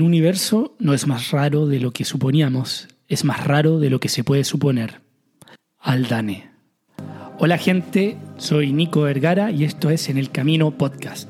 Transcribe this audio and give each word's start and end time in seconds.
El 0.00 0.06
universo 0.06 0.74
no 0.78 0.94
es 0.94 1.06
más 1.06 1.30
raro 1.30 1.66
de 1.66 1.78
lo 1.78 1.90
que 1.90 2.06
suponíamos, 2.06 2.88
es 3.06 3.22
más 3.26 3.46
raro 3.46 3.78
de 3.80 3.90
lo 3.90 4.00
que 4.00 4.08
se 4.08 4.24
puede 4.24 4.44
suponer. 4.44 5.02
Aldane. 5.78 6.48
Hola 7.38 7.58
gente, 7.58 8.16
soy 8.38 8.72
Nico 8.72 9.02
Vergara 9.02 9.50
y 9.50 9.64
esto 9.64 9.90
es 9.90 10.08
En 10.08 10.16
el 10.16 10.30
Camino 10.30 10.70
Podcast. 10.70 11.28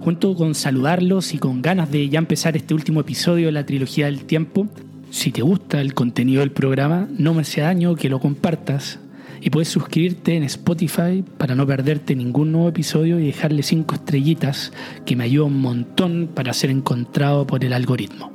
Junto 0.00 0.34
con 0.34 0.56
saludarlos 0.56 1.32
y 1.32 1.38
con 1.38 1.62
ganas 1.62 1.92
de 1.92 2.08
ya 2.08 2.18
empezar 2.18 2.56
este 2.56 2.74
último 2.74 3.02
episodio 3.02 3.46
de 3.46 3.52
la 3.52 3.66
trilogía 3.66 4.06
del 4.06 4.24
tiempo, 4.24 4.66
si 5.10 5.30
te 5.30 5.42
gusta 5.42 5.80
el 5.80 5.94
contenido 5.94 6.40
del 6.40 6.50
programa, 6.50 7.06
no 7.16 7.34
me 7.34 7.42
hace 7.42 7.60
daño 7.60 7.94
que 7.94 8.08
lo 8.08 8.18
compartas 8.18 8.98
y 9.40 9.50
puedes 9.50 9.68
suscribirte 9.68 10.36
en 10.36 10.42
Spotify 10.44 11.24
para 11.36 11.54
no 11.54 11.66
perderte 11.66 12.14
ningún 12.16 12.52
nuevo 12.52 12.68
episodio 12.68 13.18
y 13.18 13.26
dejarle 13.26 13.62
cinco 13.62 13.94
estrellitas 13.94 14.72
que 15.04 15.16
me 15.16 15.24
ayuda 15.24 15.46
un 15.46 15.60
montón 15.60 16.28
para 16.34 16.52
ser 16.52 16.70
encontrado 16.70 17.46
por 17.46 17.64
el 17.64 17.72
algoritmo. 17.72 18.32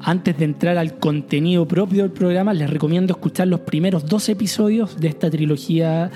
Antes 0.00 0.36
de 0.36 0.44
entrar 0.44 0.76
al 0.76 0.98
contenido 0.98 1.66
propio 1.66 2.02
del 2.02 2.12
programa, 2.12 2.52
les 2.52 2.68
recomiendo 2.68 3.14
escuchar 3.14 3.48
los 3.48 3.60
primeros 3.60 4.06
dos 4.06 4.28
episodios 4.28 5.00
de 5.00 5.08
esta 5.08 5.30
trilogía 5.30 6.10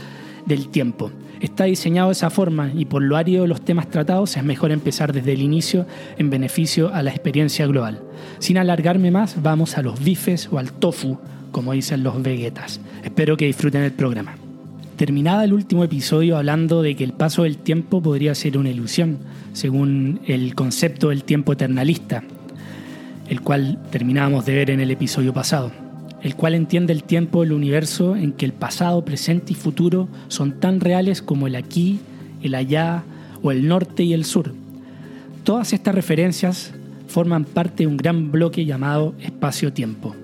del 0.44 0.68
tiempo. 0.68 1.10
Está 1.40 1.64
diseñado 1.64 2.08
de 2.08 2.12
esa 2.12 2.30
forma 2.30 2.70
y 2.74 2.84
por 2.84 3.02
lo 3.02 3.16
árido 3.16 3.42
de 3.42 3.48
los 3.48 3.64
temas 3.64 3.88
tratados 3.88 4.36
es 4.36 4.44
mejor 4.44 4.72
empezar 4.72 5.12
desde 5.12 5.32
el 5.32 5.40
inicio 5.40 5.86
en 6.18 6.30
beneficio 6.30 6.92
a 6.92 7.02
la 7.02 7.10
experiencia 7.10 7.66
global. 7.66 8.02
Sin 8.40 8.58
alargarme 8.58 9.10
más, 9.10 9.40
vamos 9.42 9.78
a 9.78 9.82
los 9.82 10.02
bifes 10.02 10.48
o 10.50 10.58
al 10.58 10.72
tofu, 10.72 11.18
como 11.50 11.72
dicen 11.72 12.02
los 12.02 12.22
vegetas. 12.22 12.80
Espero 13.02 13.36
que 13.36 13.46
disfruten 13.46 13.82
el 13.82 13.92
programa. 13.92 14.36
Terminaba 14.96 15.44
el 15.44 15.52
último 15.52 15.84
episodio 15.84 16.36
hablando 16.36 16.82
de 16.82 16.96
que 16.96 17.04
el 17.04 17.12
paso 17.12 17.44
del 17.44 17.58
tiempo 17.58 18.02
podría 18.02 18.34
ser 18.34 18.58
una 18.58 18.70
ilusión, 18.70 19.18
según 19.52 20.20
el 20.26 20.56
concepto 20.56 21.10
del 21.10 21.22
tiempo 21.22 21.52
eternalista, 21.52 22.24
el 23.28 23.40
cual 23.40 23.78
terminábamos 23.90 24.44
de 24.44 24.54
ver 24.54 24.70
en 24.70 24.80
el 24.80 24.90
episodio 24.90 25.32
pasado, 25.32 25.70
el 26.22 26.34
cual 26.34 26.54
entiende 26.54 26.92
el 26.92 27.04
tiempo 27.04 27.42
del 27.42 27.52
universo 27.52 28.16
en 28.16 28.32
que 28.32 28.44
el 28.44 28.52
pasado, 28.52 29.04
presente 29.04 29.52
y 29.52 29.54
futuro 29.54 30.08
son 30.26 30.58
tan 30.58 30.80
reales 30.80 31.22
como 31.22 31.46
el 31.46 31.54
aquí, 31.54 32.00
el 32.42 32.56
allá 32.56 33.04
o 33.42 33.52
el 33.52 33.68
norte 33.68 34.02
y 34.02 34.14
el 34.14 34.24
sur. 34.24 34.52
Todas 35.44 35.72
estas 35.72 35.94
referencias 35.94 36.72
forman 37.06 37.44
parte 37.44 37.84
de 37.84 37.86
un 37.86 37.96
gran 37.96 38.32
bloque 38.32 38.64
llamado 38.64 39.14
espacio-tiempo. 39.20 40.16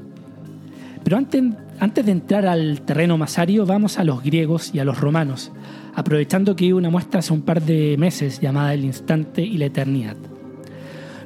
Pero 1.04 1.18
antes, 1.18 2.06
de 2.06 2.12
entrar 2.12 2.46
al 2.46 2.80
terreno 2.80 3.18
más 3.18 3.38
árido, 3.38 3.66
vamos 3.66 3.98
a 3.98 4.04
los 4.04 4.22
griegos 4.22 4.74
y 4.74 4.78
a 4.78 4.84
los 4.84 4.98
romanos, 4.98 5.52
aprovechando 5.94 6.56
que 6.56 6.72
hubo 6.72 6.78
una 6.78 6.88
muestra 6.88 7.20
hace 7.20 7.34
un 7.34 7.42
par 7.42 7.60
de 7.60 7.96
meses 7.98 8.40
llamada 8.40 8.72
el 8.72 8.86
instante 8.86 9.42
y 9.42 9.58
la 9.58 9.66
eternidad. 9.66 10.16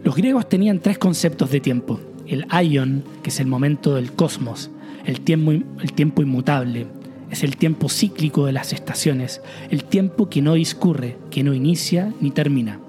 Los 0.02 0.16
griegos 0.16 0.48
tenían 0.48 0.80
tres 0.80 0.98
conceptos 0.98 1.50
de 1.50 1.60
tiempo. 1.60 2.00
El 2.26 2.44
aion, 2.50 3.04
que 3.22 3.30
es 3.30 3.38
el 3.38 3.46
momento 3.46 3.94
del 3.94 4.12
cosmos, 4.12 4.70
el 5.06 5.20
tiempo, 5.20 5.52
el 5.52 5.92
tiempo 5.92 6.22
inmutable, 6.22 6.86
es 7.30 7.44
el 7.44 7.56
tiempo 7.56 7.88
cíclico 7.88 8.46
de 8.46 8.52
las 8.52 8.72
estaciones, 8.72 9.42
el 9.70 9.84
tiempo 9.84 10.28
que 10.28 10.42
no 10.42 10.54
discurre, 10.54 11.16
que 11.30 11.44
no 11.44 11.54
inicia 11.54 12.12
ni 12.20 12.30
termina. 12.30 12.80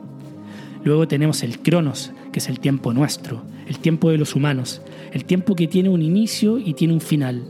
Luego 0.83 1.07
tenemos 1.07 1.43
el 1.43 1.59
cronos, 1.59 2.11
que 2.31 2.39
es 2.39 2.49
el 2.49 2.59
tiempo 2.59 2.93
nuestro, 2.93 3.43
el 3.67 3.79
tiempo 3.79 4.09
de 4.09 4.17
los 4.17 4.35
humanos, 4.35 4.81
el 5.11 5.25
tiempo 5.25 5.55
que 5.55 5.67
tiene 5.67 5.89
un 5.89 6.01
inicio 6.01 6.57
y 6.57 6.73
tiene 6.73 6.93
un 6.93 7.01
final. 7.01 7.43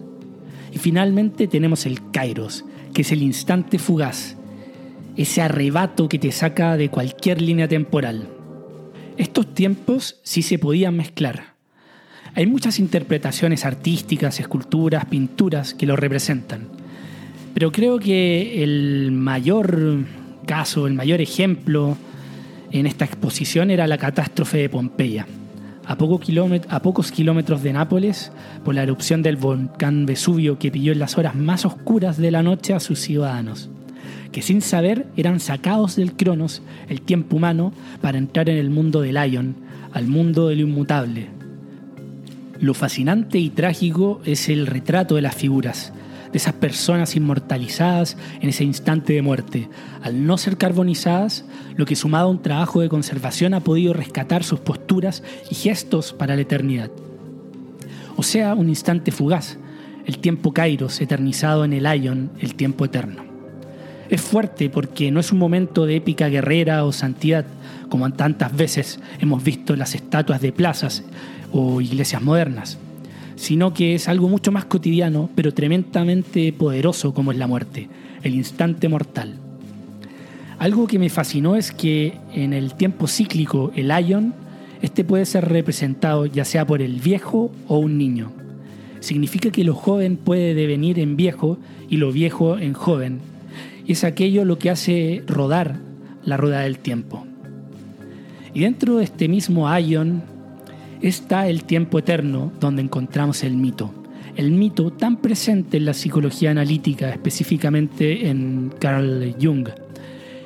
Y 0.73 0.77
finalmente 0.77 1.47
tenemos 1.47 1.85
el 1.85 2.11
kairos, 2.11 2.65
que 2.93 3.01
es 3.01 3.11
el 3.11 3.21
instante 3.21 3.79
fugaz, 3.79 4.37
ese 5.17 5.41
arrebato 5.41 6.07
que 6.07 6.19
te 6.19 6.31
saca 6.31 6.77
de 6.77 6.89
cualquier 6.89 7.41
línea 7.41 7.67
temporal. 7.67 8.27
Estos 9.17 9.53
tiempos 9.53 10.19
sí 10.23 10.41
se 10.41 10.59
podían 10.59 10.95
mezclar. 10.95 11.55
Hay 12.35 12.45
muchas 12.45 12.79
interpretaciones 12.79 13.65
artísticas, 13.65 14.39
esculturas, 14.39 15.05
pinturas 15.05 15.73
que 15.73 15.87
lo 15.87 15.95
representan. 15.95 16.69
Pero 17.53 17.71
creo 17.71 17.99
que 17.99 18.63
el 18.63 19.11
mayor 19.11 20.05
caso, 20.45 20.87
el 20.87 20.93
mayor 20.93 21.19
ejemplo 21.19 21.97
en 22.71 22.85
esta 22.85 23.05
exposición 23.05 23.71
era 23.71 23.87
la 23.87 23.97
catástrofe 23.97 24.59
de 24.59 24.69
Pompeya 24.69 25.25
a, 25.89 25.97
pocos 25.97 27.11
kilómetros 27.11 27.63
de 27.63 27.73
Nápoles 27.73 28.31
por 28.63 28.75
la 28.75 28.83
erupción 28.83 29.23
del 29.23 29.37
volcán 29.37 30.05
Vesubio 30.05 30.59
que 30.59 30.69
pilló 30.69 30.91
en 30.91 30.99
las 30.99 31.17
horas 31.17 31.33
más 31.33 31.65
oscuras 31.65 32.17
de 32.17 32.29
la 32.29 32.43
noche 32.43 32.75
a 32.75 32.79
sus 32.79 32.99
ciudadanos, 32.99 33.69
que 34.31 34.43
sin 34.43 34.61
saber 34.61 35.07
eran 35.17 35.39
sacados 35.39 35.95
del 35.95 36.13
Cronos, 36.13 36.61
el 36.89 37.01
tiempo 37.01 37.37
humano, 37.37 37.73
para 38.01 38.19
entrar 38.19 38.49
en 38.49 38.57
el 38.57 38.69
mundo 38.69 39.01
del 39.01 39.17
Ion, 39.31 39.55
al 39.91 40.05
mundo 40.05 40.49
de 40.49 40.57
lo 40.57 40.61
inmutable. 40.61 41.27
Lo 42.59 42.75
fascinante 42.75 43.39
y 43.39 43.49
trágico 43.49 44.21
es 44.25 44.47
el 44.47 44.67
retrato 44.67 45.15
de 45.15 45.23
las 45.23 45.33
figuras, 45.33 45.91
de 46.31 46.37
esas 46.37 46.53
personas 46.53 47.15
inmortalizadas 47.15 48.17
en 48.41 48.49
ese 48.49 48.63
instante 48.63 49.13
de 49.13 49.21
muerte, 49.21 49.69
al 50.01 50.25
no 50.25 50.37
ser 50.37 50.57
carbonizadas, 50.57 51.45
lo 51.75 51.85
que 51.85 51.95
sumado 51.95 52.27
a 52.27 52.31
un 52.31 52.41
trabajo 52.41 52.81
de 52.81 52.89
conservación 52.89 53.53
ha 53.53 53.61
podido 53.61 53.93
rescatar 53.93 54.43
sus 54.43 54.59
posturas 54.59 55.23
y 55.49 55.55
gestos 55.55 56.13
para 56.13 56.35
la 56.35 56.41
eternidad. 56.41 56.91
O 58.15 58.23
sea, 58.23 58.53
un 58.53 58.69
instante 58.69 59.11
fugaz, 59.11 59.57
el 60.05 60.19
tiempo 60.19 60.53
Kairos 60.53 61.01
eternizado 61.01 61.65
en 61.65 61.73
el 61.73 61.85
Ion, 62.01 62.31
el 62.39 62.55
tiempo 62.55 62.85
eterno. 62.85 63.23
Es 64.09 64.21
fuerte 64.21 64.69
porque 64.69 65.11
no 65.11 65.19
es 65.19 65.31
un 65.31 65.37
momento 65.37 65.85
de 65.85 65.95
épica 65.95 66.29
guerrera 66.29 66.83
o 66.83 66.91
santidad, 66.91 67.45
como 67.89 68.11
tantas 68.11 68.55
veces 68.55 68.99
hemos 69.19 69.43
visto 69.43 69.73
en 69.73 69.79
las 69.79 69.95
estatuas 69.95 70.41
de 70.41 70.51
plazas 70.51 71.03
o 71.51 71.81
iglesias 71.81 72.21
modernas 72.21 72.77
sino 73.39 73.73
que 73.73 73.95
es 73.95 74.09
algo 74.09 74.27
mucho 74.27 74.51
más 74.51 74.65
cotidiano, 74.65 75.29
pero 75.33 75.53
tremendamente 75.53 76.51
poderoso 76.51 77.13
como 77.13 77.31
es 77.31 77.37
la 77.37 77.47
muerte, 77.47 77.87
el 78.21 78.35
instante 78.35 78.89
mortal. 78.89 79.35
Algo 80.57 80.87
que 80.87 80.99
me 80.99 81.09
fascinó 81.09 81.55
es 81.55 81.71
que 81.71 82.17
en 82.33 82.51
el 82.51 82.73
tiempo 82.73 83.07
cíclico, 83.07 83.71
el 83.77 83.93
Ion, 84.05 84.33
este 84.81 85.05
puede 85.05 85.25
ser 85.25 85.47
representado 85.47 86.25
ya 86.25 86.43
sea 86.43 86.67
por 86.67 86.81
el 86.81 86.99
viejo 86.99 87.49
o 87.69 87.77
un 87.79 87.97
niño. 87.97 88.33
Significa 88.99 89.51
que 89.51 89.63
lo 89.63 89.73
joven 89.73 90.17
puede 90.17 90.53
devenir 90.53 90.99
en 90.99 91.15
viejo 91.15 91.57
y 91.89 91.95
lo 91.95 92.11
viejo 92.11 92.57
en 92.57 92.73
joven. 92.73 93.19
Y 93.87 93.93
es 93.93 94.03
aquello 94.03 94.43
lo 94.43 94.59
que 94.59 94.69
hace 94.69 95.23
rodar 95.27 95.77
la 96.25 96.35
rueda 96.35 96.59
del 96.59 96.77
tiempo. 96.77 97.25
Y 98.53 98.59
dentro 98.59 98.97
de 98.97 99.05
este 99.05 99.29
mismo 99.29 99.73
Ion 99.79 100.23
está 101.01 101.47
el 101.47 101.63
tiempo 101.63 101.99
eterno 101.99 102.51
donde 102.59 102.81
encontramos 102.81 103.43
el 103.43 103.55
mito. 103.55 103.93
El 104.35 104.51
mito 104.51 104.91
tan 104.91 105.17
presente 105.17 105.77
en 105.77 105.85
la 105.85 105.93
psicología 105.93 106.51
analítica, 106.51 107.09
específicamente 107.09 108.29
en 108.29 108.73
Carl 108.79 109.35
Jung. 109.41 109.69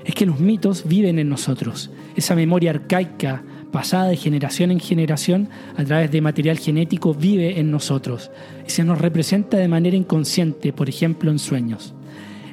Es 0.05 0.15
que 0.15 0.25
los 0.25 0.39
mitos 0.39 0.87
viven 0.87 1.19
en 1.19 1.29
nosotros. 1.29 1.91
Esa 2.15 2.35
memoria 2.35 2.71
arcaica, 2.71 3.43
pasada 3.71 4.07
de 4.07 4.17
generación 4.17 4.71
en 4.71 4.79
generación 4.79 5.49
a 5.77 5.83
través 5.83 6.11
de 6.11 6.21
material 6.21 6.59
genético, 6.59 7.13
vive 7.13 7.59
en 7.59 7.71
nosotros 7.71 8.31
y 8.67 8.69
se 8.69 8.83
nos 8.83 8.99
representa 8.99 9.57
de 9.57 9.67
manera 9.67 9.95
inconsciente, 9.95 10.73
por 10.73 10.89
ejemplo, 10.89 11.31
en 11.31 11.39
sueños. 11.39 11.93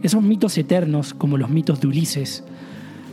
Esos 0.03 0.23
mitos 0.23 0.57
eternos, 0.57 1.13
como 1.13 1.37
los 1.37 1.51
mitos 1.51 1.81
de 1.81 1.89
Ulises, 1.89 2.45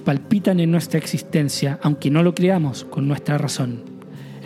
palpitan 0.06 0.62
en 0.62 0.72
nuestra 0.72 1.00
existencia, 1.00 1.80
aunque 1.82 2.10
no 2.10 2.24
lo 2.24 2.34
creamos 2.34 2.86
con 2.86 3.08
nuestra 3.08 3.38
razón. 3.38 3.97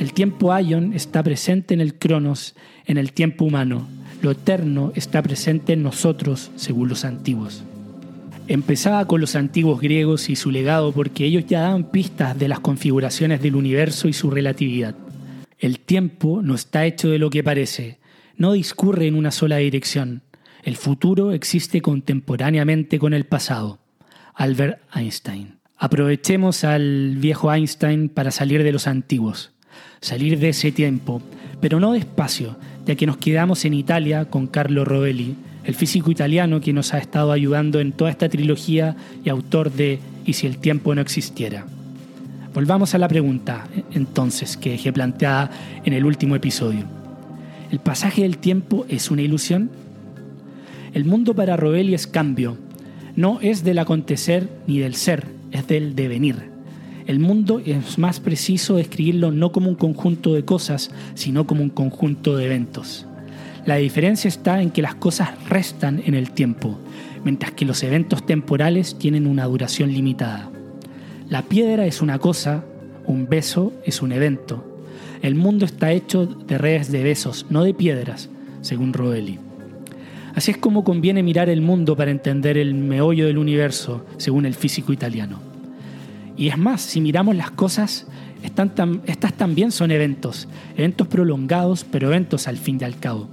El 0.01 0.13
tiempo 0.13 0.57
Ion 0.57 0.94
está 0.94 1.22
presente 1.22 1.75
en 1.75 1.79
el 1.79 1.94
Cronos, 1.94 2.56
en 2.88 2.97
el 2.97 3.13
tiempo 3.13 3.45
humano. 3.45 3.88
Lo 4.24 4.31
eterno 4.31 4.92
está 4.95 5.21
presente 5.21 5.74
en 5.74 5.83
nosotros, 5.83 6.50
según 6.56 6.89
los 6.89 7.06
antiguos. 7.06 7.62
Empezaba 8.48 9.06
con 9.06 9.21
los 9.21 9.36
antiguos 9.36 9.80
griegos 9.80 10.31
y 10.31 10.36
su 10.36 10.50
legado 10.50 10.92
porque 10.92 11.25
ellos 11.25 11.45
ya 11.45 11.62
daban 11.62 11.92
pistas 11.92 12.36
de 12.39 12.48
las 12.48 12.62
configuraciones 12.62 13.44
del 13.44 13.56
universo 13.56 14.07
y 14.07 14.13
su 14.13 14.31
relatividad. 14.31 14.95
El 15.59 15.80
tiempo 15.80 16.42
no 16.42 16.56
está 16.56 16.83
hecho 16.88 17.12
de 17.12 17.19
lo 17.19 17.30
que 17.30 17.44
parece, 17.44 18.00
no 18.38 18.53
discurre 18.53 19.06
en 19.06 19.13
una 19.13 19.30
sola 19.30 19.57
dirección. 19.57 20.24
El 20.63 20.77
futuro 20.77 21.31
existe 21.31 21.80
contemporáneamente 21.83 22.98
con 22.98 23.13
el 23.13 23.25
pasado. 23.25 23.77
Albert 24.33 24.81
Einstein. 24.95 25.59
Aprovechemos 25.77 26.63
al 26.63 27.18
viejo 27.18 27.53
Einstein 27.53 28.09
para 28.09 28.31
salir 28.31 28.63
de 28.63 28.71
los 28.71 28.88
antiguos 28.88 29.51
salir 30.01 30.39
de 30.39 30.50
ese 30.50 30.71
tiempo, 30.71 31.21
pero 31.62 31.80
no 31.80 31.94
despacio, 31.94 32.57
ya 32.88 32.95
que 32.95 33.06
nos 33.06 33.18
quedamos 33.18 33.65
en 33.65 33.75
Italia 33.75 34.25
con 34.25 34.48
Carlo 34.48 34.83
Rovelli, 34.83 35.36
el 35.63 35.75
físico 35.75 36.09
italiano 36.09 36.59
que 36.59 36.74
nos 36.74 36.95
ha 36.95 36.98
estado 36.98 37.31
ayudando 37.31 37.80
en 37.80 37.92
toda 37.92 38.09
esta 38.09 38.27
trilogía 38.27 38.95
y 39.24 39.30
autor 39.30 39.71
de 39.71 40.00
¿Y 40.25 40.33
si 40.33 40.48
el 40.48 40.57
tiempo 40.57 40.94
no 40.94 41.01
existiera? 41.01 41.65
Volvamos 42.53 42.94
a 42.94 42.98
la 42.98 43.07
pregunta, 43.07 43.68
entonces, 43.92 44.57
que 44.57 44.71
dejé 44.71 44.92
planteada 44.94 45.50
en 45.83 45.94
el 45.94 46.06
último 46.06 46.36
episodio. 46.36 46.86
¿El 47.71 47.80
pasaje 47.80 48.24
del 48.24 48.38
tiempo 48.38 48.86
es 48.89 49.09
una 49.09 49.21
ilusión? 49.21 49.71
El 50.94 51.06
mundo 51.06 51.33
para 51.33 51.57
Rovelli 51.57 51.94
es 51.94 52.07
cambio, 52.07 52.57
no 53.15 53.39
es 53.42 53.63
del 53.63 53.80
acontecer 53.80 54.50
ni 54.68 54.80
del 54.80 54.95
ser, 54.95 55.25
es 55.51 55.68
del 55.68 55.95
devenir. 55.95 56.50
El 57.12 57.19
mundo 57.19 57.62
es 57.66 57.98
más 57.98 58.22
preciso 58.22 58.78
describirlo 58.78 59.34
no 59.34 59.52
como 59.52 59.68
un 59.68 59.75
conjunto 59.75 60.34
de 60.34 60.46
cosas, 60.46 60.92
sino 61.13 61.46
como 61.46 61.62
un 61.62 61.69
conjunto 61.69 62.38
de 62.38 62.46
eventos. 62.46 63.06
La 63.66 63.75
diferencia 63.75 64.30
está 64.30 64.62
en 64.62 64.72
que 64.72 64.81
las 64.81 64.96
cosas 64.96 65.31
restan 65.50 66.02
en 66.06 66.16
el 66.16 66.31
tiempo, 66.31 66.80
mientras 67.25 67.52
que 67.52 67.66
los 67.66 67.84
eventos 67.84 68.25
temporales 68.25 68.98
tienen 68.98 69.28
una 69.28 69.44
duración 69.44 69.92
limitada. 69.92 70.52
La 71.28 71.42
piedra 71.42 71.86
es 71.86 72.02
una 72.02 72.18
cosa, 72.18 72.63
un 73.06 73.28
beso 73.28 73.74
es 73.84 74.02
un 74.02 74.13
evento. 74.13 74.63
El 75.22 75.36
mundo 75.36 75.66
está 75.66 75.92
hecho 75.92 76.25
de 76.25 76.58
redes 76.58 76.94
de 76.94 77.04
besos, 77.04 77.46
no 77.50 77.66
de 77.66 77.74
piedras, 77.74 78.30
según 78.62 78.94
Roelli. 78.94 79.38
Así 80.34 80.52
es 80.52 80.58
como 80.58 80.86
conviene 80.86 81.24
mirar 81.24 81.50
el 81.50 81.60
mundo 81.60 81.98
para 81.98 82.12
entender 82.12 82.58
el 82.58 82.74
meollo 82.74 83.28
del 83.28 83.38
universo, 83.38 84.06
según 84.16 84.46
el 84.46 84.54
físico 84.54 84.94
italiano. 84.94 85.50
Y 86.41 86.47
es 86.47 86.57
más, 86.57 86.81
si 86.81 87.01
miramos 87.01 87.35
las 87.35 87.51
cosas, 87.51 88.07
estas 88.41 89.33
también 89.33 89.71
son 89.71 89.91
eventos, 89.91 90.47
eventos 90.75 91.05
prolongados, 91.05 91.83
pero 91.83 92.07
eventos 92.07 92.47
al 92.47 92.57
fin 92.57 92.79
y 92.81 92.83
al 92.83 92.97
cabo. 92.97 93.29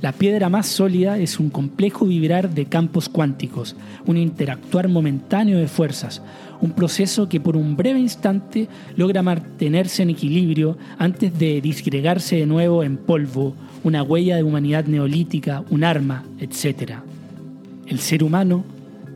La 0.00 0.12
piedra 0.12 0.48
más 0.48 0.66
sólida 0.66 1.18
es 1.18 1.38
un 1.38 1.50
complejo 1.50 2.06
vibrar 2.06 2.48
de 2.48 2.64
campos 2.64 3.10
cuánticos, 3.10 3.76
un 4.06 4.16
interactuar 4.16 4.88
momentáneo 4.88 5.58
de 5.58 5.68
fuerzas, 5.68 6.22
un 6.62 6.70
proceso 6.70 7.28
que 7.28 7.38
por 7.38 7.54
un 7.54 7.76
breve 7.76 7.98
instante 7.98 8.66
logra 8.96 9.22
mantenerse 9.22 10.02
en 10.02 10.08
equilibrio 10.08 10.78
antes 10.96 11.38
de 11.38 11.60
disgregarse 11.60 12.36
de 12.36 12.46
nuevo 12.46 12.82
en 12.82 12.96
polvo, 12.96 13.56
una 13.84 14.02
huella 14.02 14.36
de 14.36 14.42
humanidad 14.42 14.86
neolítica, 14.86 15.64
un 15.68 15.84
arma, 15.84 16.24
etc. 16.40 16.92
El 17.86 17.98
ser 17.98 18.24
humano 18.24 18.64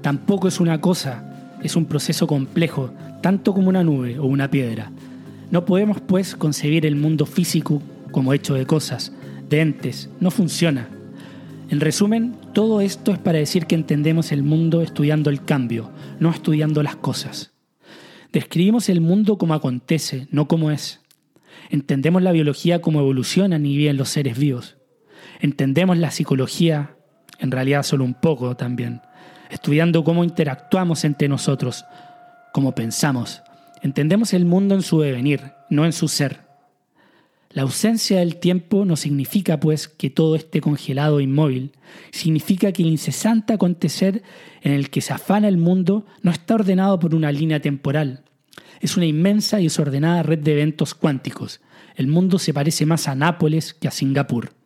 tampoco 0.02 0.48
es 0.48 0.60
una 0.60 0.82
cosa, 0.82 1.56
es 1.62 1.76
un 1.76 1.86
proceso 1.86 2.26
complejo, 2.26 2.92
tanto 3.22 3.54
como 3.54 3.70
una 3.70 3.82
nube 3.82 4.18
o 4.18 4.26
una 4.26 4.50
piedra. 4.50 4.92
No 5.50 5.64
podemos, 5.64 6.00
pues, 6.00 6.36
concebir 6.36 6.84
el 6.84 6.96
mundo 6.96 7.24
físico 7.24 7.80
como 8.10 8.34
hecho 8.34 8.54
de 8.54 8.66
cosas, 8.66 9.12
entes, 9.60 10.08
no 10.20 10.30
funciona. 10.30 10.88
En 11.68 11.80
resumen, 11.80 12.36
todo 12.52 12.80
esto 12.80 13.12
es 13.12 13.18
para 13.18 13.38
decir 13.38 13.66
que 13.66 13.74
entendemos 13.74 14.32
el 14.32 14.42
mundo 14.42 14.82
estudiando 14.82 15.30
el 15.30 15.44
cambio, 15.44 15.90
no 16.20 16.30
estudiando 16.30 16.82
las 16.82 16.96
cosas. 16.96 17.52
Describimos 18.32 18.88
el 18.88 19.00
mundo 19.00 19.38
como 19.38 19.54
acontece, 19.54 20.26
no 20.30 20.48
como 20.48 20.70
es. 20.70 21.00
Entendemos 21.70 22.22
la 22.22 22.32
biología 22.32 22.80
como 22.80 23.00
evoluciona 23.00 23.58
ni 23.58 23.76
bien 23.76 23.96
los 23.96 24.10
seres 24.10 24.38
vivos. 24.38 24.76
Entendemos 25.40 25.98
la 25.98 26.10
psicología, 26.10 26.96
en 27.38 27.50
realidad 27.50 27.82
solo 27.82 28.04
un 28.04 28.14
poco 28.14 28.56
también, 28.56 29.00
estudiando 29.50 30.04
cómo 30.04 30.24
interactuamos 30.24 31.04
entre 31.04 31.28
nosotros, 31.28 31.84
cómo 32.52 32.74
pensamos. 32.74 33.42
Entendemos 33.82 34.32
el 34.32 34.44
mundo 34.44 34.74
en 34.74 34.82
su 34.82 35.00
devenir, 35.00 35.52
no 35.70 35.84
en 35.84 35.92
su 35.92 36.08
ser. 36.08 36.40
La 37.50 37.62
ausencia 37.62 38.20
del 38.20 38.36
tiempo 38.36 38.84
no 38.84 38.96
significa, 38.96 39.60
pues, 39.60 39.88
que 39.88 40.08
todo 40.08 40.36
esté 40.36 40.60
congelado 40.60 41.20
e 41.20 41.24
inmóvil, 41.24 41.72
significa 42.10 42.72
que 42.72 42.82
el 42.82 42.88
incesante 42.88 43.52
acontecer 43.52 44.22
en 44.62 44.72
el 44.72 44.88
que 44.88 45.02
se 45.02 45.12
afana 45.12 45.48
el 45.48 45.58
mundo 45.58 46.06
no 46.22 46.30
está 46.30 46.54
ordenado 46.54 46.98
por 46.98 47.14
una 47.14 47.30
línea 47.30 47.60
temporal. 47.60 48.22
Es 48.80 48.96
una 48.96 49.06
inmensa 49.06 49.60
y 49.60 49.64
desordenada 49.64 50.22
red 50.22 50.38
de 50.38 50.52
eventos 50.52 50.94
cuánticos. 50.94 51.60
El 51.94 52.06
mundo 52.06 52.38
se 52.38 52.54
parece 52.54 52.86
más 52.86 53.06
a 53.06 53.14
Nápoles 53.14 53.74
que 53.74 53.86
a 53.86 53.90
Singapur. 53.90 54.61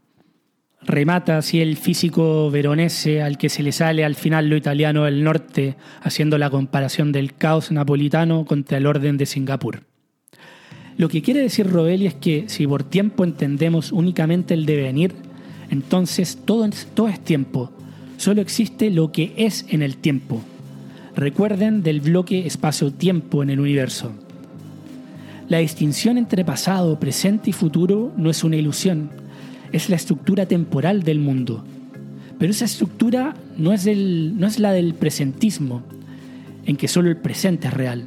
Remata 0.86 1.38
así 1.38 1.60
el 1.60 1.76
físico 1.76 2.48
veronese 2.48 3.20
al 3.20 3.38
que 3.38 3.48
se 3.48 3.64
le 3.64 3.72
sale 3.72 4.04
al 4.04 4.14
final 4.14 4.48
lo 4.48 4.56
italiano 4.56 5.04
del 5.04 5.24
norte, 5.24 5.74
haciendo 6.00 6.38
la 6.38 6.48
comparación 6.48 7.10
del 7.10 7.34
caos 7.34 7.72
napolitano 7.72 8.44
contra 8.44 8.78
el 8.78 8.86
orden 8.86 9.16
de 9.16 9.26
Singapur. 9.26 9.82
Lo 10.96 11.08
que 11.08 11.22
quiere 11.22 11.40
decir 11.40 11.66
Rovelli 11.66 12.06
es 12.06 12.14
que 12.14 12.44
si 12.46 12.68
por 12.68 12.84
tiempo 12.84 13.24
entendemos 13.24 13.90
únicamente 13.90 14.54
el 14.54 14.64
devenir, 14.64 15.12
entonces 15.70 16.38
todo, 16.44 16.68
todo 16.94 17.08
es 17.08 17.18
tiempo. 17.18 17.72
Solo 18.16 18.40
existe 18.40 18.88
lo 18.90 19.10
que 19.10 19.34
es 19.36 19.66
en 19.68 19.82
el 19.82 19.96
tiempo. 19.96 20.40
Recuerden 21.16 21.82
del 21.82 22.00
bloque 22.00 22.46
espacio-tiempo 22.46 23.42
en 23.42 23.50
el 23.50 23.58
universo. 23.58 24.12
La 25.48 25.58
distinción 25.58 26.16
entre 26.16 26.44
pasado, 26.44 26.98
presente 27.00 27.50
y 27.50 27.52
futuro 27.52 28.12
no 28.16 28.30
es 28.30 28.44
una 28.44 28.56
ilusión, 28.56 29.10
es 29.72 29.88
la 29.88 29.96
estructura 29.96 30.46
temporal 30.46 31.02
del 31.02 31.18
mundo. 31.18 31.64
Pero 32.38 32.50
esa 32.50 32.64
estructura 32.64 33.34
no 33.56 33.72
es, 33.72 33.86
no 33.86 34.46
es 34.46 34.58
la 34.58 34.72
del 34.72 34.94
presentismo, 34.94 35.82
en 36.66 36.76
que 36.76 36.88
solo 36.88 37.08
el 37.08 37.16
presente 37.16 37.68
es 37.68 37.74
real. 37.74 38.06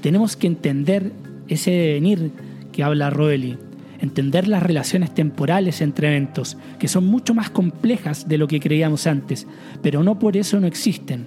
Tenemos 0.00 0.36
que 0.36 0.46
entender 0.46 1.12
ese 1.48 1.70
devenir 1.70 2.30
que 2.72 2.82
habla 2.82 3.10
Roeli, 3.10 3.56
entender 4.00 4.48
las 4.48 4.62
relaciones 4.62 5.14
temporales 5.14 5.80
entre 5.80 6.08
eventos, 6.08 6.56
que 6.78 6.88
son 6.88 7.06
mucho 7.06 7.34
más 7.34 7.50
complejas 7.50 8.28
de 8.28 8.38
lo 8.38 8.46
que 8.46 8.60
creíamos 8.60 9.06
antes, 9.06 9.46
pero 9.82 10.02
no 10.02 10.18
por 10.18 10.36
eso 10.36 10.60
no 10.60 10.66
existen. 10.66 11.26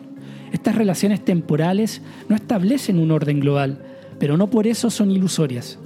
Estas 0.51 0.75
relaciones 0.75 1.25
temporales 1.25 2.01
no 2.29 2.35
establecen 2.35 2.99
un 2.99 3.11
orden 3.11 3.39
global, 3.39 3.79
pero 4.19 4.37
no 4.37 4.49
por 4.49 4.67
eso 4.67 4.89
son 4.89 5.11
ilusorias. 5.11 5.79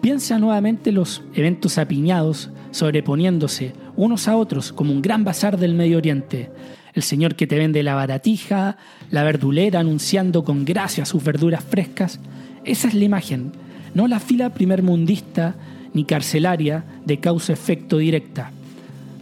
Piensa 0.00 0.38
nuevamente 0.38 0.92
los 0.92 1.22
eventos 1.34 1.78
apiñados 1.78 2.50
sobreponiéndose 2.70 3.72
unos 3.96 4.28
a 4.28 4.36
otros 4.36 4.72
como 4.72 4.92
un 4.92 5.02
gran 5.02 5.24
bazar 5.24 5.58
del 5.58 5.74
Medio 5.74 5.98
Oriente. 5.98 6.50
El 6.94 7.02
señor 7.02 7.34
que 7.34 7.46
te 7.46 7.58
vende 7.58 7.82
la 7.82 7.94
baratija, 7.94 8.76
la 9.10 9.22
verdulera 9.22 9.80
anunciando 9.80 10.44
con 10.44 10.64
gracia 10.64 11.04
sus 11.04 11.22
verduras 11.22 11.64
frescas, 11.64 12.20
esa 12.64 12.88
es 12.88 12.94
la 12.94 13.04
imagen, 13.04 13.52
no 13.94 14.08
la 14.08 14.20
fila 14.20 14.50
primermundista 14.50 15.54
ni 15.94 16.04
carcelaria 16.04 16.84
de 17.04 17.18
causa-efecto 17.18 17.98
directa. 17.98 18.50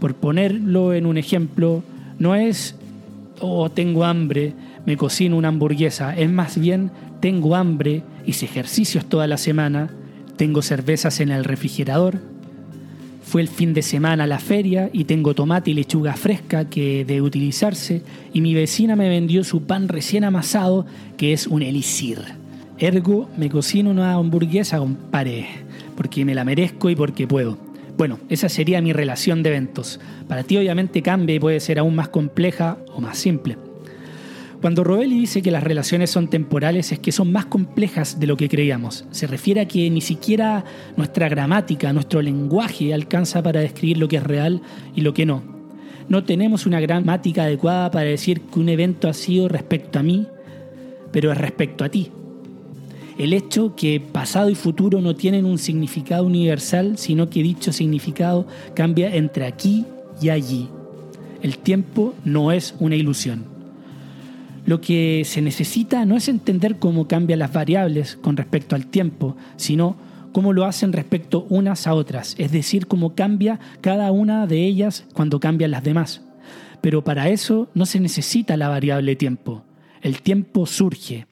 Por 0.01 0.15
ponerlo 0.15 0.95
en 0.95 1.07
un 1.07 1.17
ejemplo, 1.17 1.83
no 2.19 2.35
es, 2.35 2.75
oh, 3.41 3.71
tengo 3.71 4.05
hambre, 4.05 4.55
me 4.85 4.97
cocino 4.97 5.37
una 5.37 5.49
hamburguesa, 5.49 6.17
es 6.17 6.31
más 6.31 6.59
bien, 6.59 6.91
tengo 7.21 7.57
hambre, 7.57 8.03
hice 8.25 8.47
ejercicios 8.47 9.07
toda 9.07 9.27
la 9.27 9.37
semana, 9.37 9.91
tengo 10.37 10.63
cervezas 10.63 11.21
en 11.21 11.31
el 11.31 11.45
refrigerador, 11.45 12.21
fue 13.27 13.43
el 13.43 13.49
fin 13.49 13.75
de 13.75 13.83
semana 13.83 14.25
la 14.29 14.39
feria 14.39 14.89
y 14.93 15.03
tengo 15.03 15.35
tomate 15.35 15.73
y 15.73 15.75
lechuga 15.75 16.15
fresca 16.15 16.67
que 16.71 17.05
debe 17.05 17.23
utilizarse 17.23 18.03
y 18.33 18.41
mi 18.41 18.55
vecina 18.55 18.95
me 18.95 19.09
vendió 19.09 19.43
su 19.43 19.65
pan 19.65 19.89
recién 19.89 20.23
amasado 20.23 20.87
que 21.17 21.33
es 21.33 21.49
un 21.49 21.63
elixir. 21.63 22.21
Ergo, 22.79 23.29
me 23.37 23.51
cocino 23.51 23.91
una 23.91 24.13
hamburguesa, 24.13 24.79
compadre, 24.79 25.49
porque 25.97 26.25
me 26.25 26.37
la 26.37 26.45
merezco 26.45 26.89
y 26.89 26.95
porque 26.95 27.27
puedo. 27.27 27.59
Bueno, 27.97 28.21
esa 28.29 28.49
sería 28.49 28.81
mi 28.81 28.93
relación 28.93 29.43
de 29.43 29.51
eventos. 29.51 29.99
Para 30.29 30.45
ti 30.45 30.57
obviamente 30.57 31.03
cambia 31.03 31.35
y 31.35 31.41
puede 31.41 31.59
ser 31.59 31.81
aún 31.81 31.97
más 31.97 32.09
compleja 32.09 32.79
o 32.95 33.01
más 33.01 33.19
simple. 33.19 33.57
Cuando 34.61 34.85
Rovelli 34.85 35.21
dice 35.21 35.43
que 35.43 35.51
las 35.51 35.63
relaciones 35.63 36.11
son 36.11 36.29
temporales 36.29 36.91
es 36.93 36.99
que 36.99 37.13
son 37.13 37.31
más 37.31 37.47
complejas 37.47 38.19
de 38.19 38.27
lo 38.27 38.37
que 38.37 38.49
creíamos. 38.49 39.05
Se 39.11 39.27
refiere 39.27 39.61
a 39.61 39.69
que 39.69 39.89
ni 39.91 40.01
siquiera 40.01 40.65
nuestra 40.97 41.29
gramática, 41.29 41.93
nuestro 41.93 42.23
lenguaje 42.23 42.95
alcanza 42.95 43.43
para 43.43 43.61
describir 43.61 43.99
lo 43.99 44.09
que 44.09 44.17
es 44.17 44.23
real 44.23 44.63
y 44.95 45.03
lo 45.03 45.13
que 45.15 45.27
no. 45.27 45.43
No 46.09 46.25
tenemos 46.25 46.67
una 46.67 46.81
gramática 46.81 47.45
adecuada 47.45 47.91
para 47.91 48.09
decir 48.09 48.41
que 48.41 48.59
un 48.59 48.69
evento 48.69 49.09
ha 49.09 49.13
sido 49.13 49.49
respecto 49.49 49.99
a 49.99 50.03
mí, 50.03 50.27
pero 51.13 51.33
es 51.33 51.39
respecto 51.39 51.85
a 51.85 51.89
ti 51.89 52.11
el 53.19 53.33
hecho 53.33 53.75
que 53.75 54.01
pasado 54.01 54.51
y 54.51 54.55
futuro 54.55 55.01
no 55.01 55.15
tienen 55.15 55.47
un 55.47 55.59
significado 55.59 56.25
universal, 56.25 56.99
sino 56.99 57.31
que 57.31 57.43
dicho 57.43 57.73
significado 57.73 58.47
cambia 58.75 59.15
entre 59.15 59.47
aquí 59.47 59.87
y 60.21 60.29
allí. 60.29 60.69
El 61.43 61.59
tiempo 61.59 62.15
no 62.25 62.53
es 62.53 62.75
una 62.79 62.97
ilusión. 62.97 63.56
Lo 64.67 64.81
que 64.81 65.23
se 65.25 65.43
necesita 65.43 66.05
no 66.05 66.17
es 66.17 66.29
entender 66.29 66.77
cómo 66.81 67.07
cambian 67.07 67.39
las 67.39 67.53
variables 67.53 68.17
con 68.17 68.37
respecto 68.37 68.75
al 68.75 68.87
tiempo, 68.87 69.37
sino 69.57 69.97
cómo 70.33 70.53
lo 70.53 70.65
hacen 70.65 70.93
respecto 70.93 71.47
unas 71.49 71.87
a 71.87 71.95
otras, 71.95 72.35
es 72.37 72.51
decir, 72.51 72.89
cómo 72.89 73.15
cambia 73.15 73.61
cada 73.81 74.11
una 74.11 74.47
de 74.49 74.65
ellas 74.65 75.07
cuando 75.15 75.39
cambian 75.39 75.71
las 75.71 75.85
demás. 75.85 76.23
Pero 76.81 77.05
para 77.05 77.29
eso 77.29 77.69
no 77.75 77.87
se 77.87 78.01
necesita 78.01 78.57
la 78.57 78.69
variable 78.69 79.15
tiempo. 79.15 79.63
El 80.03 80.21
tiempo 80.21 80.67
surge, 80.67 81.27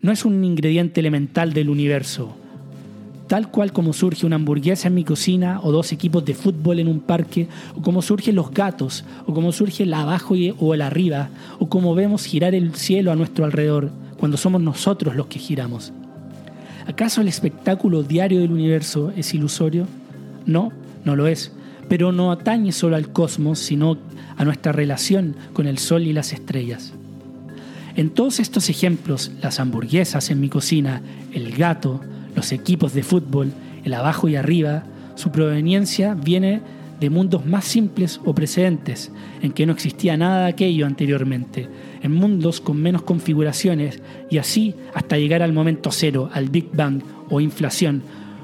no 0.00 0.10
es 0.10 0.24
un 0.24 0.42
ingrediente 0.42 1.00
elemental 1.00 1.52
del 1.52 1.68
universo. 1.68 2.34
Tal 3.32 3.50
cual 3.50 3.72
como 3.72 3.94
surge 3.94 4.26
una 4.26 4.36
hamburguesa 4.36 4.88
en 4.88 4.94
mi 4.94 5.04
cocina 5.04 5.58
o 5.62 5.72
dos 5.72 5.90
equipos 5.92 6.22
de 6.22 6.34
fútbol 6.34 6.80
en 6.80 6.86
un 6.86 7.00
parque, 7.00 7.48
o 7.74 7.80
como 7.80 8.02
surgen 8.02 8.34
los 8.34 8.50
gatos, 8.50 9.06
o 9.24 9.32
como 9.32 9.52
surge 9.52 9.84
el 9.84 9.94
abajo 9.94 10.34
o 10.58 10.74
el 10.74 10.82
arriba, 10.82 11.30
o 11.58 11.66
como 11.70 11.94
vemos 11.94 12.26
girar 12.26 12.54
el 12.54 12.74
cielo 12.74 13.10
a 13.10 13.16
nuestro 13.16 13.46
alrededor, 13.46 13.90
cuando 14.18 14.36
somos 14.36 14.60
nosotros 14.60 15.16
los 15.16 15.28
que 15.28 15.38
giramos. 15.38 15.94
¿Acaso 16.86 17.22
el 17.22 17.28
espectáculo 17.28 18.02
diario 18.02 18.40
del 18.40 18.52
universo 18.52 19.14
es 19.16 19.32
ilusorio? 19.32 19.86
No, 20.44 20.70
no 21.06 21.16
lo 21.16 21.26
es, 21.26 21.52
pero 21.88 22.12
no 22.12 22.32
atañe 22.32 22.70
solo 22.70 22.96
al 22.96 23.14
cosmos, 23.14 23.60
sino 23.60 23.96
a 24.36 24.44
nuestra 24.44 24.72
relación 24.72 25.36
con 25.54 25.66
el 25.66 25.78
Sol 25.78 26.02
y 26.02 26.12
las 26.12 26.34
estrellas. 26.34 26.92
En 27.96 28.10
todos 28.10 28.40
estos 28.40 28.68
ejemplos, 28.68 29.32
las 29.40 29.58
hamburguesas 29.58 30.28
en 30.28 30.38
mi 30.38 30.50
cocina, 30.50 31.00
el 31.32 31.56
gato, 31.56 32.02
los 32.34 32.52
equipos 32.52 32.92
de 32.94 33.02
fútbol, 33.02 33.52
el 33.84 33.94
abajo 33.94 34.28
y 34.28 34.36
arriba, 34.36 34.84
su 35.14 35.30
proveniencia 35.30 36.14
viene 36.14 36.60
de 37.00 37.10
mundos 37.10 37.44
más 37.44 37.64
simples 37.64 38.20
o 38.24 38.32
precedentes, 38.32 39.10
en 39.42 39.52
que 39.52 39.66
no 39.66 39.72
existía 39.72 40.16
nada 40.16 40.44
de 40.44 40.50
aquello 40.50 40.86
anteriormente, 40.86 41.68
en 42.00 42.12
mundos 42.12 42.60
con 42.60 42.80
menos 42.80 43.02
configuraciones 43.02 44.00
y 44.30 44.38
así 44.38 44.76
hasta 44.94 45.18
llegar 45.18 45.42
al 45.42 45.52
momento 45.52 45.90
cero, 45.90 46.30
al 46.32 46.48
Big 46.48 46.70
Bang 46.72 47.02
o 47.28 47.40
inflación, 47.40 48.02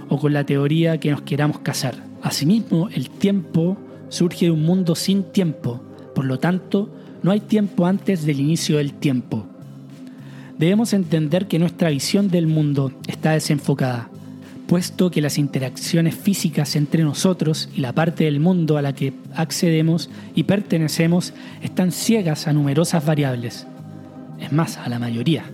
o 0.09 0.19
con 0.19 0.33
la 0.33 0.45
teoría 0.45 0.99
que 0.99 1.11
nos 1.11 1.23
queramos 1.23 1.61
casar. 1.61 2.03
Asimismo, 2.21 2.89
el 2.89 3.11
tiempo 3.11 3.79
surge 4.09 4.47
de 4.47 4.51
un 4.51 4.65
mundo 4.65 4.97
sin 4.97 5.23
tiempo, 5.23 5.81
por 6.15 6.25
lo 6.25 6.39
tanto, 6.39 6.91
no 7.23 7.31
hay 7.31 7.41
tiempo 7.41 7.87
antes 7.87 8.27
del 8.27 8.41
inicio 8.41 8.79
del 8.79 8.95
tiempo. 8.95 9.47
Debemos 10.59 10.93
entender 10.93 11.47
que 11.47 11.59
nuestra 11.59 11.91
visión 11.91 12.29
del 12.29 12.47
mundo 12.47 12.93
está 13.07 13.33
desenfocada 13.33 14.11
puesto 14.69 15.11
que 15.11 15.23
las 15.23 15.39
interacciones 15.39 16.15
físicas 16.15 16.77
entre 16.77 17.03
nosotros 17.03 17.69
y 17.75 17.81
la 17.81 17.95
parte 17.95 18.25
del 18.25 18.39
mundo 18.39 18.77
a 18.77 18.83
la 18.83 18.95
que 18.95 19.15
accedemos 19.35 20.11
y 20.35 20.45
pertenecemos 20.45 21.33
están 21.63 21.91
ciegas 21.91 22.47
a 22.47 22.53
numerosas 22.53 23.05
variables, 23.05 23.67
es 24.39 24.53
más, 24.53 24.77
a 24.77 24.89
la 24.91 24.99
mayoría. 24.99 25.45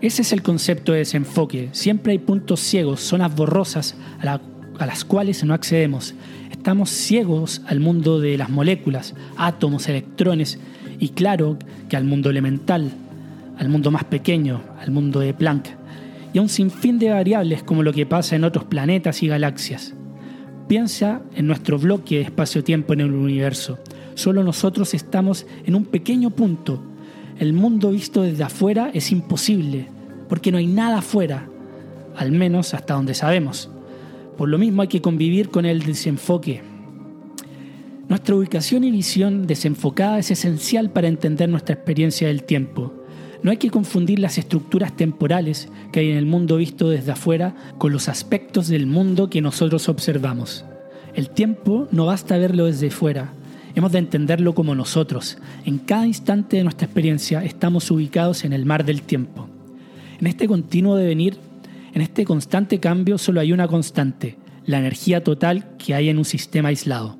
Ese 0.00 0.22
es 0.22 0.32
el 0.32 0.42
concepto 0.42 0.92
de 0.92 0.98
desenfoque, 0.98 1.68
siempre 1.72 2.12
hay 2.12 2.18
puntos 2.18 2.60
ciegos, 2.60 3.00
zonas 3.00 3.34
borrosas 3.34 3.94
a, 4.20 4.40
a 4.78 4.86
las 4.86 5.04
cuales 5.04 5.44
no 5.44 5.54
accedemos. 5.54 6.14
Estamos 6.50 6.90
ciegos 6.90 7.62
al 7.66 7.78
mundo 7.78 8.20
de 8.20 8.36
las 8.36 8.50
moléculas, 8.50 9.14
átomos, 9.36 9.88
electrones 9.88 10.58
y 10.98 11.10
claro 11.10 11.56
que 11.88 11.96
al 11.96 12.04
mundo 12.04 12.30
elemental, 12.30 12.90
al 13.58 13.68
mundo 13.68 13.90
más 13.90 14.04
pequeño, 14.04 14.62
al 14.80 14.90
mundo 14.90 15.20
de 15.20 15.34
Planck 15.34 15.68
y 16.32 16.38
a 16.38 16.42
un 16.42 16.48
sinfín 16.48 16.98
de 16.98 17.10
variables 17.10 17.62
como 17.62 17.82
lo 17.82 17.92
que 17.92 18.06
pasa 18.06 18.36
en 18.36 18.44
otros 18.44 18.64
planetas 18.64 19.22
y 19.22 19.28
galaxias. 19.28 19.94
Piensa 20.68 21.22
en 21.34 21.46
nuestro 21.46 21.78
bloque 21.78 22.16
de 22.16 22.22
espacio-tiempo 22.22 22.92
en 22.92 23.00
el 23.00 23.12
universo. 23.12 23.78
Solo 24.14 24.44
nosotros 24.44 24.94
estamos 24.94 25.46
en 25.64 25.74
un 25.74 25.84
pequeño 25.86 26.30
punto. 26.30 26.82
El 27.38 27.52
mundo 27.52 27.90
visto 27.90 28.22
desde 28.22 28.44
afuera 28.44 28.90
es 28.92 29.10
imposible, 29.10 29.86
porque 30.28 30.52
no 30.52 30.58
hay 30.58 30.66
nada 30.66 30.98
afuera, 30.98 31.48
al 32.16 32.32
menos 32.32 32.74
hasta 32.74 32.94
donde 32.94 33.14
sabemos. 33.14 33.70
Por 34.36 34.48
lo 34.48 34.58
mismo 34.58 34.82
hay 34.82 34.88
que 34.88 35.00
convivir 35.00 35.48
con 35.48 35.64
el 35.64 35.82
desenfoque. 35.82 36.62
Nuestra 38.08 38.34
ubicación 38.34 38.84
y 38.84 38.90
visión 38.90 39.46
desenfocada 39.46 40.18
es 40.18 40.30
esencial 40.30 40.90
para 40.90 41.08
entender 41.08 41.48
nuestra 41.48 41.74
experiencia 41.74 42.28
del 42.28 42.42
tiempo. 42.42 42.97
No 43.42 43.50
hay 43.50 43.56
que 43.56 43.70
confundir 43.70 44.18
las 44.18 44.36
estructuras 44.36 44.96
temporales 44.96 45.68
que 45.92 46.00
hay 46.00 46.10
en 46.10 46.16
el 46.16 46.26
mundo 46.26 46.56
visto 46.56 46.90
desde 46.90 47.12
afuera 47.12 47.54
con 47.78 47.92
los 47.92 48.08
aspectos 48.08 48.68
del 48.68 48.86
mundo 48.86 49.30
que 49.30 49.40
nosotros 49.40 49.88
observamos. 49.88 50.64
El 51.14 51.30
tiempo 51.30 51.88
no 51.92 52.06
basta 52.06 52.36
verlo 52.36 52.66
desde 52.66 52.90
fuera, 52.90 53.32
hemos 53.74 53.92
de 53.92 53.98
entenderlo 53.98 54.54
como 54.54 54.74
nosotros. 54.74 55.38
En 55.64 55.78
cada 55.78 56.06
instante 56.06 56.56
de 56.56 56.64
nuestra 56.64 56.86
experiencia 56.86 57.44
estamos 57.44 57.90
ubicados 57.90 58.44
en 58.44 58.52
el 58.52 58.66
mar 58.66 58.84
del 58.84 59.02
tiempo. 59.02 59.48
En 60.20 60.26
este 60.26 60.48
continuo 60.48 60.96
devenir, 60.96 61.36
en 61.94 62.02
este 62.02 62.24
constante 62.24 62.80
cambio, 62.80 63.18
solo 63.18 63.40
hay 63.40 63.52
una 63.52 63.68
constante, 63.68 64.36
la 64.66 64.78
energía 64.78 65.22
total 65.22 65.76
que 65.78 65.94
hay 65.94 66.08
en 66.08 66.18
un 66.18 66.24
sistema 66.24 66.70
aislado. 66.70 67.16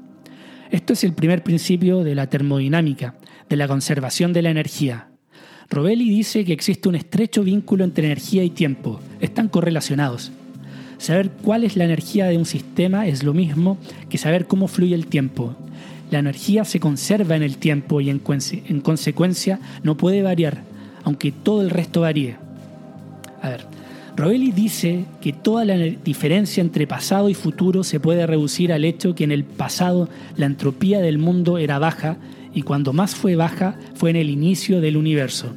Esto 0.71 0.93
es 0.93 1.05
el 1.05 1.15
primer 1.15 1.45
principio 1.45 2.03
de 2.03 2.15
la 2.15 2.29
termodinámica, 2.29 3.15
de 3.49 3.57
la 3.57 3.69
conservación 3.69 4.33
de 4.33 4.43
la 4.43 4.51
energía, 4.51 5.09
Robelli 5.71 6.09
dice 6.09 6.45
que 6.47 6.55
existe 6.55 6.89
un 6.89 6.95
estrecho 6.95 7.45
vínculo 7.45 7.85
entre 7.85 8.07
energía 8.07 8.43
y 8.43 8.51
tiempo, 8.51 9.01
están 9.21 9.49
correlacionados. 9.49 10.33
Saber 10.97 11.31
cuál 11.31 11.63
es 11.63 11.77
la 11.77 11.85
energía 11.85 12.27
de 12.27 12.39
un 12.39 12.47
sistema 12.47 13.07
es 13.07 13.23
lo 13.23 13.35
mismo 13.35 13.77
que 14.09 14.19
saber 14.19 14.47
cómo 14.47 14.67
fluye 14.67 14.95
el 14.95 15.07
tiempo. 15.07 15.55
La 16.11 16.21
energía 16.21 16.65
se 16.65 16.81
conserva 16.81 17.37
en 17.37 17.43
el 17.43 17.59
tiempo 17.59 18.01
y 18.01 18.09
en, 18.09 18.23
en 18.67 18.81
consecuencia 18.81 19.61
no 19.83 19.97
puede 19.97 20.23
variar, 20.23 20.63
aunque 21.05 21.33
todo 21.33 21.61
el 21.61 21.71
resto 21.71 22.01
varíe. 22.01 22.37
A 23.43 23.51
ver, 23.51 23.67
Robelli 24.17 24.51
dice 24.51 25.05
que 25.21 25.35
toda 25.35 25.67
la 25.67 25.77
diferencia 25.77 26.63
entre 26.63 26.87
pasado 26.87 27.29
y 27.29 27.35
futuro 27.35 27.85
se 27.85 28.01
puede 28.01 28.27
reducir 28.27 28.73
al 28.73 28.87
hecho 28.87 29.15
que 29.15 29.25
en 29.25 29.33
el 29.33 29.45
pasado 29.45 30.09
la 30.37 30.47
entropía 30.47 31.01
del 31.01 31.19
mundo 31.19 31.59
era 31.59 31.79
baja 31.79 32.17
y 32.55 32.63
cuando 32.63 32.93
más 32.93 33.15
fue 33.15 33.37
baja 33.37 33.77
fue 33.95 34.11
en 34.11 34.17
el 34.17 34.31
inicio 34.31 34.81
del 34.81 34.97
universo. 34.97 35.55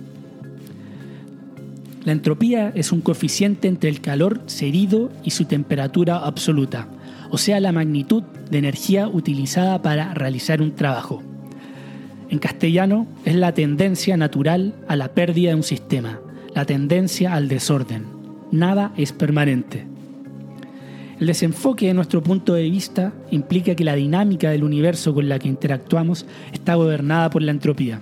La 2.04 2.12
entropía 2.12 2.72
es 2.74 2.92
un 2.92 3.02
coeficiente 3.02 3.68
entre 3.68 3.90
el 3.90 4.02
calor 4.02 4.42
cedido 4.48 5.12
y 5.24 5.32
su 5.32 5.46
temperatura 5.46 6.18
absoluta, 6.18 6.88
o 7.30 7.38
sea, 7.38 7.60
la 7.60 7.72
magnitud 7.72 8.24
de 8.50 8.58
energía 8.58 9.08
utilizada 9.08 9.82
para 9.82 10.14
realizar 10.14 10.62
un 10.62 10.72
trabajo. 10.72 11.22
En 12.30 12.40
castellano 12.40 13.08
es 13.26 13.36
la 13.36 13.54
tendencia 13.54 14.18
natural 14.18 14.74
a 14.88 14.96
la 14.96 15.10
pérdida 15.10 15.50
de 15.50 15.56
un 15.56 15.64
sistema, 15.64 16.20
la 16.56 16.66
tendencia 16.66 17.34
al 17.34 17.48
desorden. 17.48 18.06
Nada 18.52 18.94
es 18.98 19.12
permanente. 19.12 19.91
El 21.22 21.28
desenfoque 21.28 21.86
de 21.86 21.94
nuestro 21.94 22.24
punto 22.24 22.56
de 22.56 22.68
vista 22.68 23.14
implica 23.30 23.76
que 23.76 23.84
la 23.84 23.96
dinámica 23.96 24.50
del 24.50 24.64
universo 24.64 25.14
con 25.14 25.30
la 25.30 25.38
que 25.38 25.48
interactuamos 25.48 26.26
está 26.52 26.74
gobernada 26.74 27.30
por 27.30 27.44
la 27.44 27.52
entropía. 27.52 28.02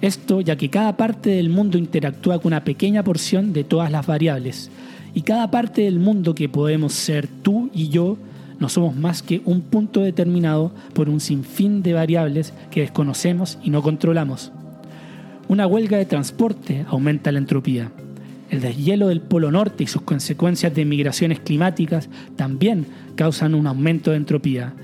Esto 0.00 0.40
ya 0.40 0.56
que 0.56 0.68
cada 0.68 0.96
parte 0.96 1.30
del 1.30 1.48
mundo 1.48 1.78
interactúa 1.78 2.40
con 2.40 2.48
una 2.48 2.64
pequeña 2.64 3.04
porción 3.04 3.52
de 3.52 3.62
todas 3.62 3.92
las 3.92 4.08
variables, 4.08 4.68
y 5.14 5.22
cada 5.22 5.48
parte 5.52 5.82
del 5.82 6.00
mundo 6.00 6.34
que 6.34 6.48
podemos 6.48 6.92
ser 6.92 7.28
tú 7.28 7.70
y 7.72 7.90
yo 7.90 8.16
no 8.58 8.68
somos 8.68 8.96
más 8.96 9.22
que 9.22 9.40
un 9.44 9.60
punto 9.60 10.00
determinado 10.00 10.72
por 10.92 11.08
un 11.08 11.20
sinfín 11.20 11.84
de 11.84 11.92
variables 11.92 12.52
que 12.72 12.80
desconocemos 12.80 13.58
y 13.62 13.70
no 13.70 13.80
controlamos. 13.80 14.50
Una 15.46 15.68
huelga 15.68 15.98
de 15.98 16.06
transporte 16.06 16.84
aumenta 16.88 17.30
la 17.30 17.38
entropía. 17.38 17.92
El 18.50 18.60
deshielo 18.60 19.08
del 19.08 19.20
Polo 19.20 19.50
Norte 19.50 19.84
y 19.84 19.86
sus 19.86 20.02
consecuencias 20.02 20.74
de 20.74 20.84
migraciones 20.84 21.40
climáticas 21.40 22.08
también 22.36 22.86
causan 23.16 23.54
un 23.54 23.66
aumento 23.66 24.10
de 24.10 24.18
entropía. 24.18 24.74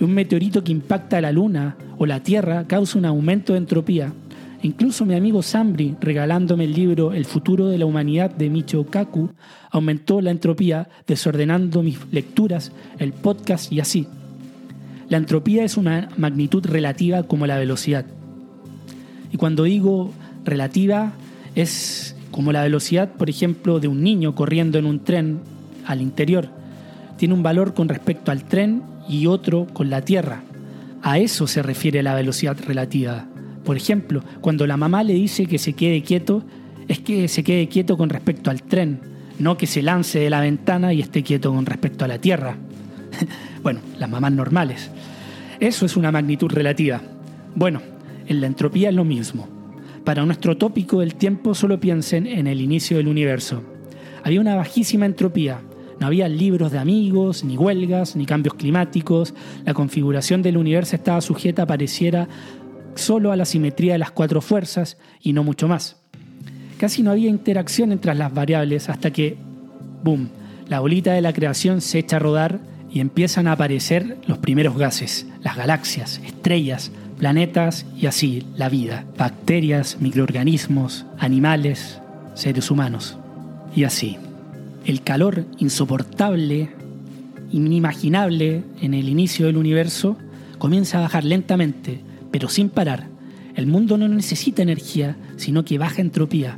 Un 0.00 0.12
meteorito 0.12 0.64
que 0.64 0.72
impacta 0.72 1.20
la 1.20 1.32
Luna 1.32 1.76
o 1.98 2.06
la 2.06 2.22
Tierra 2.22 2.66
causa 2.66 2.98
un 2.98 3.04
aumento 3.04 3.52
de 3.52 3.58
entropía. 3.58 4.12
Incluso 4.62 5.04
mi 5.04 5.14
amigo 5.14 5.42
Sambri, 5.42 5.96
regalándome 6.00 6.64
el 6.64 6.72
libro 6.72 7.12
El 7.12 7.24
futuro 7.24 7.68
de 7.68 7.78
la 7.78 7.86
humanidad 7.86 8.30
de 8.30 8.50
Michio 8.50 8.86
Kaku, 8.86 9.30
aumentó 9.70 10.20
la 10.20 10.30
entropía 10.30 10.88
desordenando 11.06 11.82
mis 11.82 11.98
lecturas, 12.10 12.72
el 12.98 13.12
podcast 13.12 13.72
y 13.72 13.80
así. 13.80 14.06
La 15.08 15.16
entropía 15.16 15.64
es 15.64 15.76
una 15.76 16.08
magnitud 16.16 16.64
relativa 16.64 17.22
como 17.24 17.46
la 17.46 17.58
velocidad. 17.58 18.06
Y 19.32 19.36
cuando 19.36 19.64
digo 19.64 20.12
relativa, 20.44 21.12
es 21.54 22.16
como 22.30 22.52
la 22.52 22.62
velocidad, 22.62 23.10
por 23.12 23.28
ejemplo, 23.28 23.80
de 23.80 23.88
un 23.88 24.02
niño 24.02 24.34
corriendo 24.34 24.78
en 24.78 24.86
un 24.86 25.00
tren 25.00 25.40
al 25.86 26.00
interior. 26.00 26.48
Tiene 27.16 27.34
un 27.34 27.42
valor 27.42 27.74
con 27.74 27.88
respecto 27.88 28.30
al 28.30 28.44
tren 28.44 28.82
y 29.08 29.26
otro 29.26 29.66
con 29.72 29.90
la 29.90 30.02
Tierra. 30.02 30.42
A 31.02 31.18
eso 31.18 31.46
se 31.46 31.62
refiere 31.62 32.02
la 32.02 32.14
velocidad 32.14 32.56
relativa. 32.66 33.26
Por 33.64 33.76
ejemplo, 33.76 34.22
cuando 34.40 34.66
la 34.66 34.76
mamá 34.76 35.02
le 35.02 35.14
dice 35.14 35.46
que 35.46 35.58
se 35.58 35.74
quede 35.74 36.02
quieto, 36.02 36.42
es 36.88 36.98
que 36.98 37.28
se 37.28 37.44
quede 37.44 37.68
quieto 37.68 37.96
con 37.96 38.08
respecto 38.08 38.50
al 38.50 38.62
tren, 38.62 39.00
no 39.38 39.56
que 39.56 39.66
se 39.66 39.82
lance 39.82 40.18
de 40.18 40.30
la 40.30 40.40
ventana 40.40 40.92
y 40.92 41.00
esté 41.00 41.22
quieto 41.22 41.52
con 41.52 41.66
respecto 41.66 42.04
a 42.04 42.08
la 42.08 42.18
Tierra. 42.18 42.56
bueno, 43.62 43.80
las 43.98 44.08
mamás 44.08 44.32
normales. 44.32 44.90
Eso 45.58 45.86
es 45.86 45.96
una 45.96 46.10
magnitud 46.10 46.50
relativa. 46.50 47.00
Bueno, 47.54 47.82
en 48.26 48.40
la 48.40 48.46
entropía 48.46 48.88
es 48.88 48.94
lo 48.94 49.04
mismo. 49.04 49.59
Para 50.04 50.24
nuestro 50.24 50.56
tópico 50.56 51.00
del 51.00 51.14
tiempo 51.14 51.54
solo 51.54 51.78
piensen 51.78 52.26
en 52.26 52.46
el 52.46 52.60
inicio 52.60 52.96
del 52.96 53.08
universo. 53.08 53.62
Había 54.24 54.40
una 54.40 54.56
bajísima 54.56 55.06
entropía. 55.06 55.60
No 56.00 56.06
había 56.06 56.28
libros 56.28 56.72
de 56.72 56.78
amigos, 56.78 57.44
ni 57.44 57.56
huelgas, 57.58 58.16
ni 58.16 58.24
cambios 58.24 58.54
climáticos. 58.54 59.34
La 59.64 59.74
configuración 59.74 60.40
del 60.40 60.56
universo 60.56 60.96
estaba 60.96 61.20
sujeta, 61.20 61.66
pareciera, 61.66 62.28
solo 62.94 63.32
a 63.32 63.36
la 63.36 63.44
simetría 63.44 63.92
de 63.92 63.98
las 63.98 64.10
cuatro 64.10 64.40
fuerzas 64.40 64.96
y 65.20 65.32
no 65.34 65.44
mucho 65.44 65.68
más. 65.68 66.00
Casi 66.78 67.02
no 67.02 67.10
había 67.10 67.28
interacción 67.28 67.92
entre 67.92 68.14
las 68.14 68.32
variables 68.32 68.88
hasta 68.88 69.12
que, 69.12 69.36
¡boom!, 70.02 70.30
la 70.66 70.80
bolita 70.80 71.12
de 71.12 71.20
la 71.20 71.32
creación 71.32 71.80
se 71.80 71.98
echa 71.98 72.16
a 72.16 72.20
rodar 72.20 72.60
y 72.90 73.00
empiezan 73.00 73.46
a 73.46 73.52
aparecer 73.52 74.18
los 74.26 74.38
primeros 74.38 74.78
gases, 74.78 75.26
las 75.42 75.56
galaxias, 75.56 76.20
estrellas, 76.24 76.90
planetas 77.20 77.84
y 77.98 78.06
así 78.06 78.46
la 78.56 78.70
vida, 78.70 79.04
bacterias, 79.18 79.98
microorganismos, 80.00 81.04
animales, 81.18 82.00
seres 82.32 82.70
humanos 82.70 83.18
y 83.76 83.84
así. 83.84 84.16
El 84.86 85.02
calor 85.02 85.44
insoportable, 85.58 86.70
inimaginable 87.52 88.64
en 88.80 88.94
el 88.94 89.10
inicio 89.10 89.44
del 89.44 89.58
universo, 89.58 90.16
comienza 90.56 90.96
a 90.96 91.02
bajar 91.02 91.24
lentamente, 91.24 92.00
pero 92.30 92.48
sin 92.48 92.70
parar. 92.70 93.08
El 93.54 93.66
mundo 93.66 93.98
no 93.98 94.08
necesita 94.08 94.62
energía, 94.62 95.16
sino 95.36 95.62
que 95.66 95.76
baja 95.76 96.00
entropía. 96.00 96.56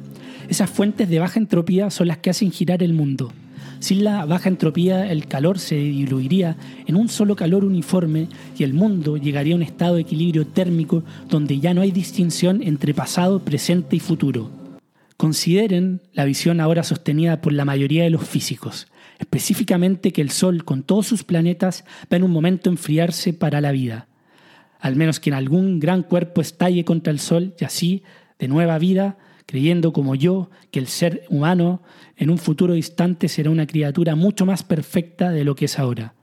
Esas 0.48 0.70
fuentes 0.70 1.08
de 1.08 1.18
baja 1.18 1.40
entropía 1.40 1.90
son 1.90 2.06
las 2.06 2.18
que 2.18 2.30
hacen 2.30 2.52
girar 2.52 2.84
el 2.84 2.92
mundo. 2.92 3.32
Sin 3.82 4.04
la 4.04 4.24
baja 4.26 4.48
entropía, 4.48 5.10
el 5.10 5.26
calor 5.26 5.58
se 5.58 5.74
diluiría 5.74 6.56
en 6.86 6.94
un 6.94 7.08
solo 7.08 7.34
calor 7.34 7.64
uniforme 7.64 8.28
y 8.56 8.62
el 8.62 8.74
mundo 8.74 9.16
llegaría 9.16 9.54
a 9.54 9.56
un 9.56 9.64
estado 9.64 9.96
de 9.96 10.02
equilibrio 10.02 10.46
térmico 10.46 11.02
donde 11.28 11.58
ya 11.58 11.74
no 11.74 11.80
hay 11.80 11.90
distinción 11.90 12.62
entre 12.62 12.94
pasado, 12.94 13.40
presente 13.40 13.96
y 13.96 13.98
futuro. 13.98 14.52
Consideren 15.16 16.00
la 16.12 16.24
visión 16.24 16.60
ahora 16.60 16.84
sostenida 16.84 17.40
por 17.40 17.52
la 17.52 17.64
mayoría 17.64 18.04
de 18.04 18.10
los 18.10 18.22
físicos, 18.22 18.86
específicamente 19.18 20.12
que 20.12 20.22
el 20.22 20.30
Sol 20.30 20.64
con 20.64 20.84
todos 20.84 21.08
sus 21.08 21.24
planetas 21.24 21.84
va 22.04 22.18
en 22.18 22.22
un 22.22 22.30
momento 22.30 22.70
a 22.70 22.74
enfriarse 22.74 23.32
para 23.32 23.60
la 23.60 23.72
vida, 23.72 24.06
al 24.78 24.94
menos 24.94 25.18
que 25.18 25.30
en 25.30 25.34
algún 25.34 25.80
gran 25.80 26.04
cuerpo 26.04 26.40
estalle 26.40 26.84
contra 26.84 27.12
el 27.12 27.18
Sol 27.18 27.52
y 27.58 27.64
así, 27.64 28.04
de 28.38 28.46
nueva 28.46 28.78
vida, 28.78 29.16
creyendo 29.46 29.92
como 29.92 30.14
yo 30.14 30.50
que 30.70 30.78
el 30.78 30.86
ser 30.86 31.24
humano 31.28 31.82
en 32.16 32.30
un 32.30 32.38
futuro 32.38 32.74
distante 32.74 33.28
será 33.28 33.50
una 33.50 33.66
criatura 33.66 34.14
mucho 34.14 34.46
más 34.46 34.62
perfecta 34.62 35.30
de 35.30 35.44
lo 35.44 35.54
que 35.54 35.66
es 35.66 35.78
ahora. 35.78 36.14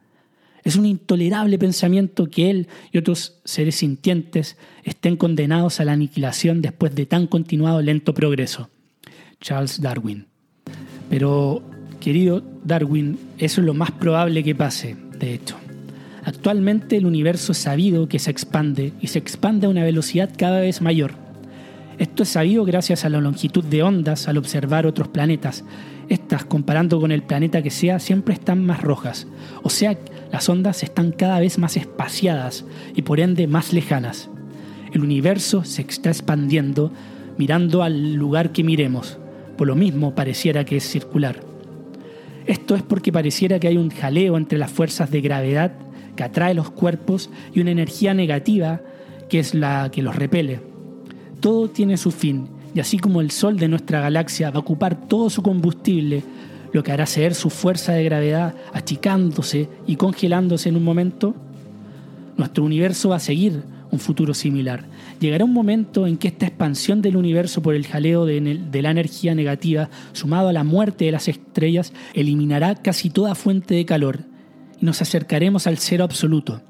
Es 0.63 0.75
un 0.75 0.85
intolerable 0.85 1.57
pensamiento 1.57 2.29
que 2.29 2.49
él 2.49 2.67
y 2.91 2.97
otros 2.97 3.39
seres 3.45 3.75
sintientes 3.75 4.57
estén 4.83 5.15
condenados 5.15 5.79
a 5.79 5.85
la 5.85 5.93
aniquilación 5.93 6.61
después 6.61 6.93
de 6.95 7.05
tan 7.05 7.27
continuado 7.27 7.81
lento 7.81 8.13
progreso. 8.13 8.69
Charles 9.39 9.81
Darwin. 9.81 10.27
Pero, 11.09 11.63
querido 11.99 12.43
Darwin, 12.63 13.17
eso 13.37 13.61
es 13.61 13.65
lo 13.65 13.73
más 13.73 13.91
probable 13.91 14.43
que 14.43 14.53
pase, 14.53 14.95
de 15.17 15.33
hecho. 15.33 15.57
Actualmente 16.23 16.97
el 16.97 17.05
universo 17.05 17.53
es 17.53 17.57
sabido 17.57 18.07
que 18.07 18.19
se 18.19 18.29
expande 18.29 18.93
y 19.01 19.07
se 19.07 19.19
expande 19.19 19.65
a 19.65 19.69
una 19.69 19.83
velocidad 19.83 20.29
cada 20.37 20.59
vez 20.59 20.81
mayor. 20.81 21.28
Esto 21.99 22.23
es 22.23 22.29
sabido 22.29 22.63
gracias 22.63 23.03
a 23.03 23.09
la 23.09 23.19
longitud 23.19 23.61
de 23.61 23.83
ondas 23.83 24.29
al 24.29 24.37
observar 24.37 24.85
otros 24.85 25.09
planetas. 25.09 25.65
Estas, 26.07 26.45
comparando 26.45 27.01
con 27.01 27.11
el 27.11 27.23
planeta 27.23 27.61
que 27.61 27.71
sea, 27.71 27.99
siempre 27.99 28.33
están 28.33 28.65
más 28.65 28.81
rojas. 28.81 29.27
O 29.63 29.69
sea, 29.69 29.97
las 30.31 30.47
ondas 30.47 30.81
están 30.81 31.11
cada 31.11 31.41
vez 31.41 31.57
más 31.57 31.75
espaciadas 31.75 32.63
y 32.95 33.01
por 33.01 33.19
ende 33.19 33.47
más 33.47 33.73
lejanas. 33.73 34.29
El 34.93 35.01
universo 35.01 35.65
se 35.65 35.81
está 35.81 36.09
expandiendo 36.09 36.93
mirando 37.37 37.83
al 37.83 38.13
lugar 38.13 38.53
que 38.53 38.63
miremos. 38.63 39.17
Por 39.57 39.67
lo 39.67 39.75
mismo 39.75 40.15
pareciera 40.15 40.63
que 40.63 40.77
es 40.77 40.89
circular. 40.89 41.41
Esto 42.45 42.75
es 42.75 42.81
porque 42.81 43.11
pareciera 43.11 43.59
que 43.59 43.67
hay 43.67 43.75
un 43.75 43.89
jaleo 43.89 44.37
entre 44.37 44.57
las 44.57 44.71
fuerzas 44.71 45.11
de 45.11 45.19
gravedad 45.19 45.73
que 46.15 46.23
atrae 46.23 46.53
los 46.53 46.71
cuerpos 46.71 47.29
y 47.53 47.59
una 47.59 47.71
energía 47.71 48.13
negativa 48.13 48.79
que 49.27 49.39
es 49.39 49.53
la 49.53 49.91
que 49.91 50.01
los 50.01 50.15
repele. 50.15 50.68
Todo 51.39 51.69
tiene 51.69 51.97
su 51.97 52.11
fin 52.11 52.47
y 52.73 52.79
así 52.79 52.99
como 52.99 53.21
el 53.21 53.31
Sol 53.31 53.57
de 53.57 53.67
nuestra 53.67 54.01
galaxia 54.01 54.51
va 54.51 54.57
a 54.57 54.59
ocupar 54.59 55.07
todo 55.07 55.29
su 55.29 55.41
combustible, 55.41 56.23
lo 56.71 56.83
que 56.83 56.91
hará 56.91 57.05
ceder 57.05 57.33
su 57.33 57.49
fuerza 57.49 57.93
de 57.93 58.03
gravedad 58.03 58.53
achicándose 58.73 59.69
y 59.87 59.95
congelándose 59.95 60.69
en 60.69 60.75
un 60.75 60.83
momento, 60.83 61.35
nuestro 62.37 62.63
universo 62.63 63.09
va 63.09 63.15
a 63.15 63.19
seguir 63.19 63.63
un 63.91 63.99
futuro 63.99 64.33
similar. 64.33 64.85
Llegará 65.19 65.45
un 65.45 65.53
momento 65.53 66.05
en 66.05 66.17
que 66.17 66.27
esta 66.27 66.45
expansión 66.45 67.01
del 67.01 67.17
universo 67.17 67.61
por 67.61 67.73
el 67.73 67.87
jaleo 67.87 68.25
de, 68.25 68.39
la 68.81 68.91
energía 68.91 69.33
negativa, 69.33 69.89
sumado 70.13 70.49
a 70.49 70.53
la 70.53 70.63
muerte 70.63 71.05
de 71.05 71.11
las 71.11 71.27
estrellas, 71.27 71.91
eliminará 72.13 72.75
casi 72.75 73.09
toda 73.09 73.33
fuente 73.33 73.73
de 73.73 73.85
calor 73.85 74.19
y 74.79 74.85
nos 74.85 75.01
acercaremos 75.01 75.65
al 75.65 75.79
cero 75.79 76.03
absoluto. 76.03 76.61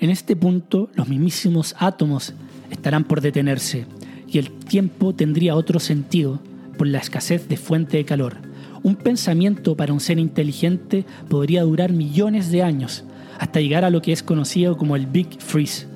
En 0.00 0.10
este 0.10 0.34
punto, 0.34 0.88
los 0.94 1.08
mismísimos 1.08 1.76
átomos 1.78 2.32
estarán 2.70 3.04
por 3.04 3.20
detenerse 3.20 3.86
y 4.32 4.38
el 4.38 4.50
tiempo 4.50 5.14
tendría 5.14 5.54
otro 5.54 5.78
sentido 5.78 6.40
por 6.78 6.86
la 6.86 6.98
escasez 6.98 7.48
de 7.48 7.58
fuente 7.58 7.98
de 7.98 8.04
calor. 8.04 8.36
Un 8.82 8.96
pensamiento 8.96 9.76
para 9.76 9.92
un 9.92 10.00
ser 10.00 10.18
inteligente 10.18 11.04
podría 11.28 11.62
durar 11.62 11.92
millones 11.92 12.50
de 12.50 12.62
años, 12.62 13.04
hasta 13.38 13.60
llegar 13.60 13.84
a 13.84 13.90
lo 13.90 14.00
que 14.02 14.12
es 14.12 14.22
conocido 14.22 14.76
como 14.76 14.96
el 14.96 15.06
Big 15.06 15.40
Freeze, 15.40 15.86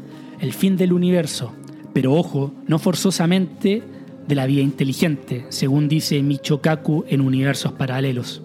el 0.41 0.53
fin 0.53 0.77
del 0.77 0.93
universo, 0.93 1.53
pero 1.95 2.13
ojo, 2.13 2.53
no 2.69 2.79
forzosamente 2.79 3.83
de 4.29 4.35
la 4.35 4.47
vida 4.47 4.61
inteligente, 4.61 5.47
según 5.49 5.89
dice 5.89 6.23
Michokaku 6.23 7.05
en 7.09 7.23
Universos 7.23 7.73
Paralelos. 7.73 8.43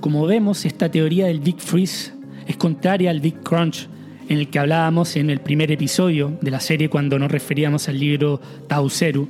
Como 0.00 0.26
vemos, 0.26 0.64
esta 0.64 0.90
teoría 0.90 1.26
del 1.26 1.40
Big 1.40 1.58
Freeze 1.58 2.12
es 2.46 2.56
contraria 2.56 3.10
al 3.10 3.20
Big 3.20 3.42
Crunch, 3.42 3.88
en 4.28 4.38
el 4.38 4.48
que 4.48 4.58
hablábamos 4.58 5.16
en 5.16 5.30
el 5.30 5.40
primer 5.40 5.70
episodio 5.70 6.36
de 6.40 6.50
la 6.50 6.60
serie 6.60 6.88
cuando 6.88 7.18
nos 7.18 7.30
referíamos 7.30 7.88
al 7.88 7.98
libro 7.98 8.40
Tau 8.66 8.90
Zeru, 8.90 9.28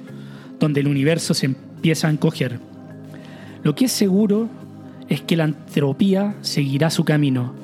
donde 0.59 0.81
el 0.81 0.89
universo 0.89 1.35
se 1.35 1.47
empieza 1.47 2.09
a 2.09 2.11
encoger. 2.11 2.59
Lo 3.63 3.75
que 3.75 3.87
es 3.87 3.93
seguro 3.93 4.49
es 5.09 5.21
que 5.21 5.37
la 5.37 5.45
entropía 5.45 6.37
seguirá 6.41 6.91
su 6.91 7.05
camino, 7.05 7.55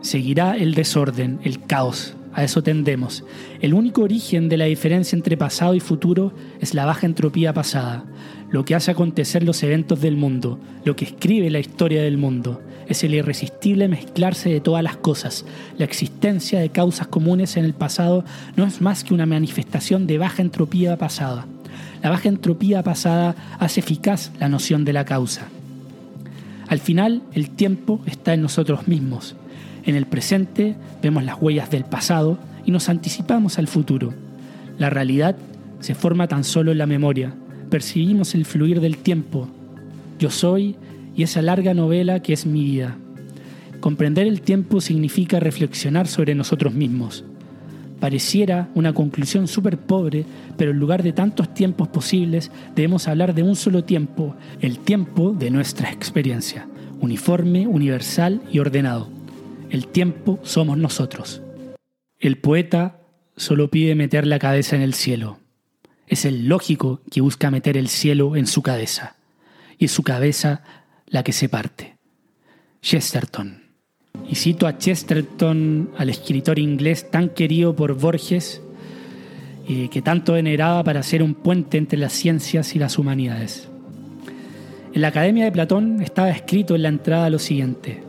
seguirá 0.00 0.56
el 0.56 0.74
desorden, 0.74 1.40
el 1.44 1.60
caos, 1.60 2.14
a 2.32 2.44
eso 2.44 2.62
tendemos. 2.62 3.24
El 3.60 3.74
único 3.74 4.02
origen 4.02 4.48
de 4.48 4.56
la 4.56 4.64
diferencia 4.66 5.16
entre 5.16 5.36
pasado 5.36 5.74
y 5.74 5.80
futuro 5.80 6.32
es 6.60 6.74
la 6.74 6.84
baja 6.84 7.06
entropía 7.06 7.52
pasada, 7.52 8.04
lo 8.54 8.64
que 8.64 8.76
hace 8.76 8.92
acontecer 8.92 9.42
los 9.42 9.64
eventos 9.64 10.00
del 10.00 10.16
mundo, 10.16 10.60
lo 10.84 10.94
que 10.94 11.04
escribe 11.04 11.50
la 11.50 11.58
historia 11.58 12.04
del 12.04 12.18
mundo. 12.18 12.62
Es 12.86 13.02
el 13.02 13.12
irresistible 13.12 13.88
mezclarse 13.88 14.48
de 14.48 14.60
todas 14.60 14.84
las 14.84 14.96
cosas. 14.96 15.44
La 15.76 15.84
existencia 15.84 16.60
de 16.60 16.68
causas 16.68 17.08
comunes 17.08 17.56
en 17.56 17.64
el 17.64 17.74
pasado 17.74 18.24
no 18.54 18.64
es 18.64 18.80
más 18.80 19.02
que 19.02 19.12
una 19.12 19.26
manifestación 19.26 20.06
de 20.06 20.18
baja 20.18 20.40
entropía 20.40 20.96
pasada. 20.96 21.46
La 22.00 22.10
baja 22.10 22.28
entropía 22.28 22.84
pasada 22.84 23.34
hace 23.58 23.80
eficaz 23.80 24.30
la 24.38 24.48
noción 24.48 24.84
de 24.84 24.92
la 24.92 25.04
causa. 25.04 25.48
Al 26.68 26.78
final, 26.78 27.22
el 27.32 27.50
tiempo 27.50 28.02
está 28.06 28.34
en 28.34 28.42
nosotros 28.42 28.86
mismos. 28.86 29.34
En 29.84 29.96
el 29.96 30.06
presente 30.06 30.76
vemos 31.02 31.24
las 31.24 31.42
huellas 31.42 31.70
del 31.70 31.86
pasado 31.86 32.38
y 32.64 32.70
nos 32.70 32.88
anticipamos 32.88 33.58
al 33.58 33.66
futuro. 33.66 34.14
La 34.78 34.90
realidad 34.90 35.34
se 35.80 35.96
forma 35.96 36.28
tan 36.28 36.44
solo 36.44 36.70
en 36.70 36.78
la 36.78 36.86
memoria. 36.86 37.34
Percibimos 37.70 38.34
el 38.34 38.44
fluir 38.44 38.80
del 38.80 38.98
tiempo. 38.98 39.48
Yo 40.18 40.30
soy 40.30 40.76
y 41.16 41.22
esa 41.22 41.42
larga 41.42 41.74
novela 41.74 42.20
que 42.20 42.32
es 42.32 42.46
mi 42.46 42.64
vida. 42.64 42.96
Comprender 43.80 44.26
el 44.26 44.40
tiempo 44.40 44.80
significa 44.80 45.40
reflexionar 45.40 46.06
sobre 46.06 46.34
nosotros 46.34 46.72
mismos. 46.72 47.24
Pareciera 48.00 48.68
una 48.74 48.92
conclusión 48.92 49.46
súper 49.48 49.78
pobre, 49.78 50.26
pero 50.56 50.72
en 50.72 50.78
lugar 50.78 51.02
de 51.02 51.12
tantos 51.12 51.54
tiempos 51.54 51.88
posibles 51.88 52.50
debemos 52.74 53.08
hablar 53.08 53.34
de 53.34 53.42
un 53.42 53.56
solo 53.56 53.84
tiempo, 53.84 54.36
el 54.60 54.78
tiempo 54.78 55.32
de 55.32 55.50
nuestra 55.50 55.90
experiencia, 55.90 56.68
uniforme, 57.00 57.66
universal 57.66 58.42
y 58.50 58.58
ordenado. 58.58 59.08
El 59.70 59.86
tiempo 59.86 60.38
somos 60.42 60.78
nosotros. 60.78 61.42
El 62.18 62.38
poeta 62.38 63.00
solo 63.36 63.70
pide 63.70 63.94
meter 63.94 64.26
la 64.26 64.38
cabeza 64.38 64.76
en 64.76 64.82
el 64.82 64.94
cielo. 64.94 65.38
Es 66.06 66.24
el 66.24 66.48
lógico 66.48 67.00
que 67.10 67.20
busca 67.20 67.50
meter 67.50 67.76
el 67.76 67.88
cielo 67.88 68.36
en 68.36 68.46
su 68.46 68.62
cabeza. 68.62 69.16
Y 69.78 69.86
es 69.86 69.92
su 69.92 70.02
cabeza 70.02 70.62
la 71.06 71.22
que 71.22 71.32
se 71.32 71.48
parte. 71.48 71.96
Chesterton. 72.82 73.62
Y 74.28 74.36
cito 74.36 74.66
a 74.66 74.78
Chesterton, 74.78 75.90
al 75.96 76.10
escritor 76.10 76.58
inglés 76.58 77.10
tan 77.10 77.30
querido 77.30 77.74
por 77.74 77.94
Borges, 77.94 78.62
eh, 79.68 79.88
que 79.90 80.02
tanto 80.02 80.34
veneraba 80.34 80.84
para 80.84 81.02
ser 81.02 81.22
un 81.22 81.34
puente 81.34 81.78
entre 81.78 81.98
las 81.98 82.12
ciencias 82.12 82.76
y 82.76 82.78
las 82.78 82.98
humanidades. 82.98 83.68
En 84.92 85.00
la 85.00 85.08
Academia 85.08 85.44
de 85.44 85.52
Platón 85.52 86.00
estaba 86.02 86.30
escrito 86.30 86.76
en 86.76 86.82
la 86.82 86.88
entrada 86.88 87.30
lo 87.30 87.38
siguiente 87.38 88.04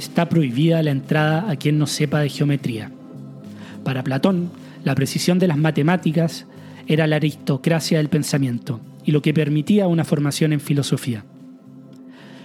está 0.00 0.28
prohibida 0.28 0.82
la 0.82 0.90
entrada 0.90 1.50
a 1.50 1.56
quien 1.56 1.78
no 1.78 1.86
sepa 1.86 2.20
de 2.20 2.30
geometría. 2.30 2.90
Para 3.84 4.02
Platón, 4.02 4.50
la 4.82 4.94
precisión 4.94 5.38
de 5.38 5.46
las 5.46 5.58
matemáticas 5.58 6.46
era 6.90 7.06
la 7.06 7.16
aristocracia 7.16 7.98
del 7.98 8.08
pensamiento 8.08 8.80
y 9.04 9.12
lo 9.12 9.22
que 9.22 9.32
permitía 9.32 9.86
una 9.86 10.04
formación 10.04 10.52
en 10.52 10.58
filosofía. 10.58 11.24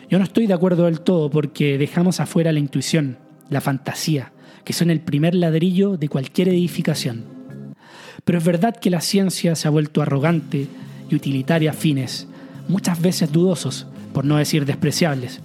Yo 0.07 0.19
no 0.19 0.23
estoy 0.23 0.45
de 0.45 0.53
acuerdo 0.53 0.85
del 0.85 1.01
todo 1.01 1.31
porque 1.31 1.79
dejamos 1.79 2.19
afuera 2.19 2.51
la 2.51 2.59
intuición, 2.59 3.17
la 3.49 3.59
fantasía, 3.59 4.33
que 4.63 4.73
son 4.73 4.91
el 4.91 4.99
primer 4.99 5.33
ladrillo 5.33 5.97
de 5.97 6.09
cualquier 6.09 6.49
edificación. 6.49 7.23
Pero 8.23 8.37
es 8.37 8.45
verdad 8.45 8.75
que 8.75 8.91
la 8.91 9.01
ciencia 9.01 9.55
se 9.55 9.67
ha 9.67 9.71
vuelto 9.71 10.03
arrogante 10.03 10.67
y 11.09 11.15
utilitaria 11.15 11.71
a 11.71 11.73
fines, 11.73 12.27
muchas 12.67 13.01
veces 13.01 13.31
dudosos, 13.31 13.87
por 14.13 14.25
no 14.25 14.37
decir 14.37 14.67
despreciables. 14.67 15.41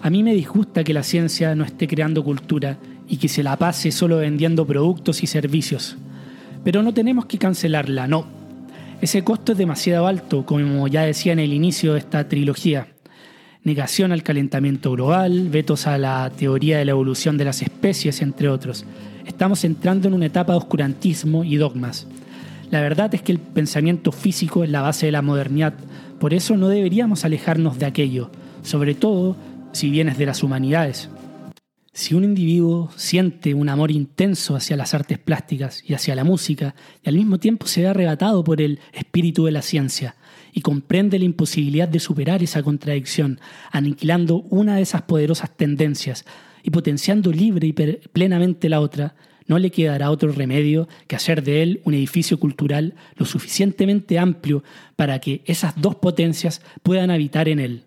A 0.00 0.08
mí 0.08 0.22
me 0.22 0.34
disgusta 0.34 0.82
que 0.82 0.94
la 0.94 1.02
ciencia 1.02 1.54
no 1.54 1.62
esté 1.62 1.86
creando 1.86 2.24
cultura 2.24 2.78
y 3.06 3.18
que 3.18 3.28
se 3.28 3.42
la 3.42 3.58
pase 3.58 3.92
solo 3.92 4.16
vendiendo 4.16 4.66
productos 4.66 5.22
y 5.22 5.26
servicios. 5.26 5.98
Pero 6.64 6.82
no 6.82 6.92
tenemos 6.92 7.26
que 7.26 7.38
cancelarla, 7.38 8.06
no. 8.06 8.26
Ese 9.00 9.22
costo 9.22 9.52
es 9.52 9.58
demasiado 9.58 10.06
alto, 10.06 10.46
como 10.46 10.88
ya 10.88 11.02
decía 11.02 11.32
en 11.32 11.38
el 11.38 11.52
inicio 11.52 11.92
de 11.92 11.98
esta 11.98 12.26
trilogía. 12.28 12.88
Negación 13.62 14.12
al 14.12 14.22
calentamiento 14.22 14.92
global, 14.92 15.48
vetos 15.50 15.86
a 15.86 15.98
la 15.98 16.30
teoría 16.36 16.78
de 16.78 16.84
la 16.84 16.92
evolución 16.92 17.36
de 17.36 17.44
las 17.44 17.62
especies, 17.62 18.22
entre 18.22 18.48
otros. 18.48 18.84
Estamos 19.26 19.64
entrando 19.64 20.08
en 20.08 20.14
una 20.14 20.26
etapa 20.26 20.52
de 20.52 20.58
oscurantismo 20.58 21.44
y 21.44 21.56
dogmas. 21.56 22.06
La 22.70 22.80
verdad 22.80 23.14
es 23.14 23.22
que 23.22 23.32
el 23.32 23.38
pensamiento 23.38 24.10
físico 24.10 24.64
es 24.64 24.70
la 24.70 24.80
base 24.80 25.06
de 25.06 25.12
la 25.12 25.22
modernidad, 25.22 25.74
por 26.18 26.34
eso 26.34 26.56
no 26.56 26.68
deberíamos 26.68 27.24
alejarnos 27.24 27.78
de 27.78 27.86
aquello, 27.86 28.30
sobre 28.62 28.94
todo 28.94 29.36
si 29.72 29.90
vienes 29.90 30.16
de 30.16 30.26
las 30.26 30.42
humanidades. 30.42 31.10
Si 31.96 32.12
un 32.12 32.24
individuo 32.24 32.90
siente 32.96 33.54
un 33.54 33.68
amor 33.68 33.92
intenso 33.92 34.56
hacia 34.56 34.76
las 34.76 34.94
artes 34.94 35.16
plásticas 35.16 35.84
y 35.86 35.94
hacia 35.94 36.16
la 36.16 36.24
música, 36.24 36.74
y 37.04 37.08
al 37.08 37.14
mismo 37.14 37.38
tiempo 37.38 37.68
se 37.68 37.82
ve 37.82 37.86
arrebatado 37.86 38.42
por 38.42 38.60
el 38.60 38.80
espíritu 38.92 39.44
de 39.44 39.52
la 39.52 39.62
ciencia, 39.62 40.16
y 40.52 40.60
comprende 40.60 41.20
la 41.20 41.24
imposibilidad 41.24 41.86
de 41.86 42.00
superar 42.00 42.42
esa 42.42 42.64
contradicción, 42.64 43.38
aniquilando 43.70 44.38
una 44.50 44.74
de 44.74 44.82
esas 44.82 45.02
poderosas 45.02 45.56
tendencias 45.56 46.24
y 46.64 46.70
potenciando 46.70 47.30
libre 47.30 47.68
y 47.68 47.72
plenamente 47.72 48.68
la 48.68 48.80
otra, 48.80 49.14
no 49.46 49.60
le 49.60 49.70
quedará 49.70 50.10
otro 50.10 50.32
remedio 50.32 50.88
que 51.06 51.14
hacer 51.14 51.44
de 51.44 51.62
él 51.62 51.80
un 51.84 51.94
edificio 51.94 52.40
cultural 52.40 52.94
lo 53.14 53.24
suficientemente 53.24 54.18
amplio 54.18 54.64
para 54.96 55.20
que 55.20 55.42
esas 55.46 55.80
dos 55.80 55.94
potencias 55.94 56.60
puedan 56.82 57.12
habitar 57.12 57.48
en 57.48 57.60
él 57.60 57.84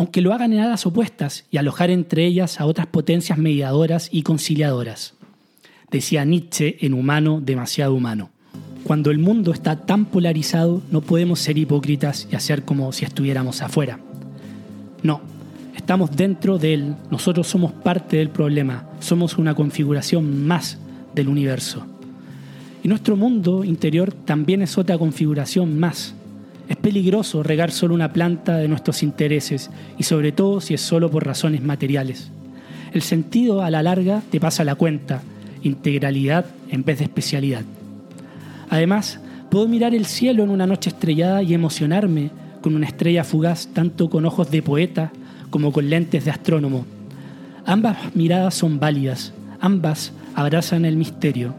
aunque 0.00 0.22
lo 0.22 0.32
hagan 0.32 0.54
en 0.54 0.60
alas 0.60 0.86
opuestas 0.86 1.44
y 1.50 1.58
alojar 1.58 1.90
entre 1.90 2.24
ellas 2.24 2.58
a 2.58 2.64
otras 2.64 2.86
potencias 2.86 3.36
mediadoras 3.36 4.08
y 4.10 4.22
conciliadoras. 4.22 5.12
Decía 5.90 6.24
Nietzsche 6.24 6.78
en 6.80 6.94
Humano, 6.94 7.42
demasiado 7.44 7.94
humano. 7.94 8.30
Cuando 8.82 9.10
el 9.10 9.18
mundo 9.18 9.52
está 9.52 9.76
tan 9.84 10.06
polarizado, 10.06 10.80
no 10.90 11.02
podemos 11.02 11.40
ser 11.40 11.58
hipócritas 11.58 12.26
y 12.32 12.34
hacer 12.34 12.64
como 12.64 12.90
si 12.92 13.04
estuviéramos 13.04 13.60
afuera. 13.60 14.00
No, 15.02 15.20
estamos 15.76 16.16
dentro 16.16 16.56
de 16.56 16.72
él, 16.72 16.94
nosotros 17.10 17.46
somos 17.46 17.70
parte 17.70 18.16
del 18.16 18.30
problema, 18.30 18.88
somos 19.00 19.36
una 19.36 19.54
configuración 19.54 20.46
más 20.46 20.78
del 21.14 21.28
universo. 21.28 21.84
Y 22.82 22.88
nuestro 22.88 23.16
mundo 23.16 23.64
interior 23.64 24.14
también 24.14 24.62
es 24.62 24.78
otra 24.78 24.96
configuración 24.96 25.78
más, 25.78 26.14
es 26.70 26.76
peligroso 26.76 27.42
regar 27.42 27.72
solo 27.72 27.94
una 27.94 28.12
planta 28.12 28.56
de 28.56 28.68
nuestros 28.68 29.02
intereses 29.02 29.70
y 29.98 30.04
sobre 30.04 30.30
todo 30.30 30.60
si 30.60 30.72
es 30.72 30.80
solo 30.80 31.10
por 31.10 31.26
razones 31.26 31.62
materiales. 31.62 32.30
El 32.92 33.02
sentido 33.02 33.62
a 33.62 33.70
la 33.70 33.82
larga 33.82 34.22
te 34.30 34.38
pasa 34.38 34.62
la 34.62 34.76
cuenta, 34.76 35.20
integralidad 35.64 36.46
en 36.68 36.84
vez 36.84 36.98
de 36.98 37.06
especialidad. 37.06 37.62
Además, 38.68 39.18
puedo 39.50 39.66
mirar 39.66 39.96
el 39.96 40.06
cielo 40.06 40.44
en 40.44 40.50
una 40.50 40.68
noche 40.68 40.90
estrellada 40.90 41.42
y 41.42 41.54
emocionarme 41.54 42.30
con 42.62 42.76
una 42.76 42.86
estrella 42.86 43.24
fugaz 43.24 43.66
tanto 43.74 44.08
con 44.08 44.24
ojos 44.24 44.48
de 44.52 44.62
poeta 44.62 45.10
como 45.50 45.72
con 45.72 45.90
lentes 45.90 46.24
de 46.24 46.30
astrónomo. 46.30 46.86
Ambas 47.66 48.14
miradas 48.14 48.54
son 48.54 48.78
válidas, 48.78 49.32
ambas 49.60 50.12
abrazan 50.36 50.84
el 50.84 50.94
misterio. 50.94 51.52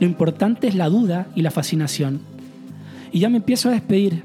Lo 0.00 0.06
importante 0.06 0.66
es 0.66 0.74
la 0.74 0.88
duda 0.88 1.26
y 1.34 1.42
la 1.42 1.50
fascinación 1.50 2.37
y 3.12 3.20
ya 3.20 3.28
me 3.28 3.38
empiezo 3.38 3.68
a 3.68 3.72
despedir. 3.72 4.22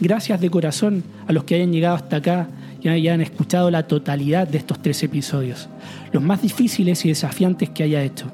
Gracias 0.00 0.40
de 0.40 0.50
corazón 0.50 1.04
a 1.26 1.32
los 1.32 1.44
que 1.44 1.54
hayan 1.54 1.72
llegado 1.72 1.96
hasta 1.96 2.16
acá 2.16 2.48
y 2.82 2.88
hayan 2.88 3.20
escuchado 3.20 3.70
la 3.70 3.86
totalidad 3.86 4.46
de 4.46 4.58
estos 4.58 4.80
tres 4.80 5.02
episodios, 5.02 5.68
los 6.12 6.22
más 6.22 6.42
difíciles 6.42 7.04
y 7.04 7.08
desafiantes 7.08 7.70
que 7.70 7.82
haya 7.82 8.02
hecho. 8.02 8.30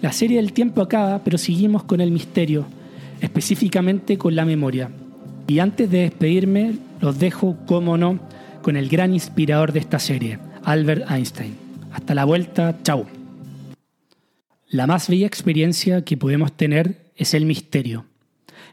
La 0.00 0.12
serie 0.12 0.38
del 0.38 0.52
tiempo 0.52 0.80
acaba, 0.80 1.18
pero 1.22 1.38
seguimos 1.38 1.84
con 1.84 2.00
el 2.00 2.10
misterio, 2.10 2.64
específicamente 3.20 4.16
con 4.18 4.34
la 4.34 4.44
memoria. 4.44 4.90
Y 5.48 5.58
antes 5.58 5.90
de 5.90 6.02
despedirme, 6.02 6.76
los 7.00 7.18
dejo, 7.18 7.56
como 7.66 7.96
no, 7.96 8.20
con 8.62 8.76
el 8.76 8.88
gran 8.88 9.12
inspirador 9.12 9.72
de 9.72 9.80
esta 9.80 9.98
serie, 9.98 10.38
Albert 10.64 11.10
Einstein. 11.10 11.54
Hasta 11.92 12.14
la 12.14 12.24
vuelta, 12.24 12.78
chao. 12.82 13.06
La 14.68 14.86
más 14.86 15.08
bella 15.08 15.26
experiencia 15.26 16.04
que 16.04 16.16
podemos 16.16 16.52
tener 16.52 17.10
es 17.16 17.34
el 17.34 17.44
misterio 17.44 18.06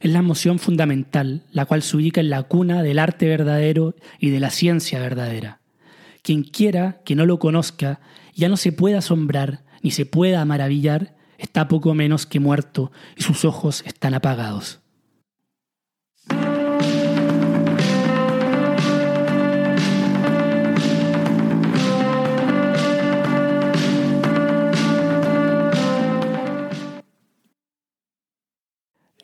es 0.02 0.12
la 0.12 0.20
emoción 0.20 0.60
fundamental, 0.60 1.44
la 1.52 1.66
cual 1.66 1.82
se 1.82 1.98
ubica 1.98 2.22
en 2.22 2.30
la 2.30 2.44
cuna 2.44 2.84
del 2.84 3.00
arte 3.00 3.28
verdadero 3.28 3.96
y 4.20 4.30
de 4.30 4.40
la 4.40 4.50
ciencia 4.50 5.00
verdadera. 5.00 5.60
Quien 6.22 6.44
quiera 6.44 7.02
que 7.06 7.16
no 7.16 7.26
lo 7.26 7.40
conozca 7.40 8.00
ya 8.34 8.50
no 8.50 8.58
se 8.58 8.72
puede 8.72 8.96
asombrar 8.96 9.64
ni 9.82 9.92
se 9.92 10.06
pueda 10.06 10.44
maravillar, 10.46 11.16
está 11.38 11.68
poco 11.68 11.94
menos 11.94 12.26
que 12.26 12.40
muerto 12.40 12.92
y 13.16 13.24
sus 13.24 13.46
ojos 13.46 13.84
están 13.86 14.14
apagados. 14.14 14.79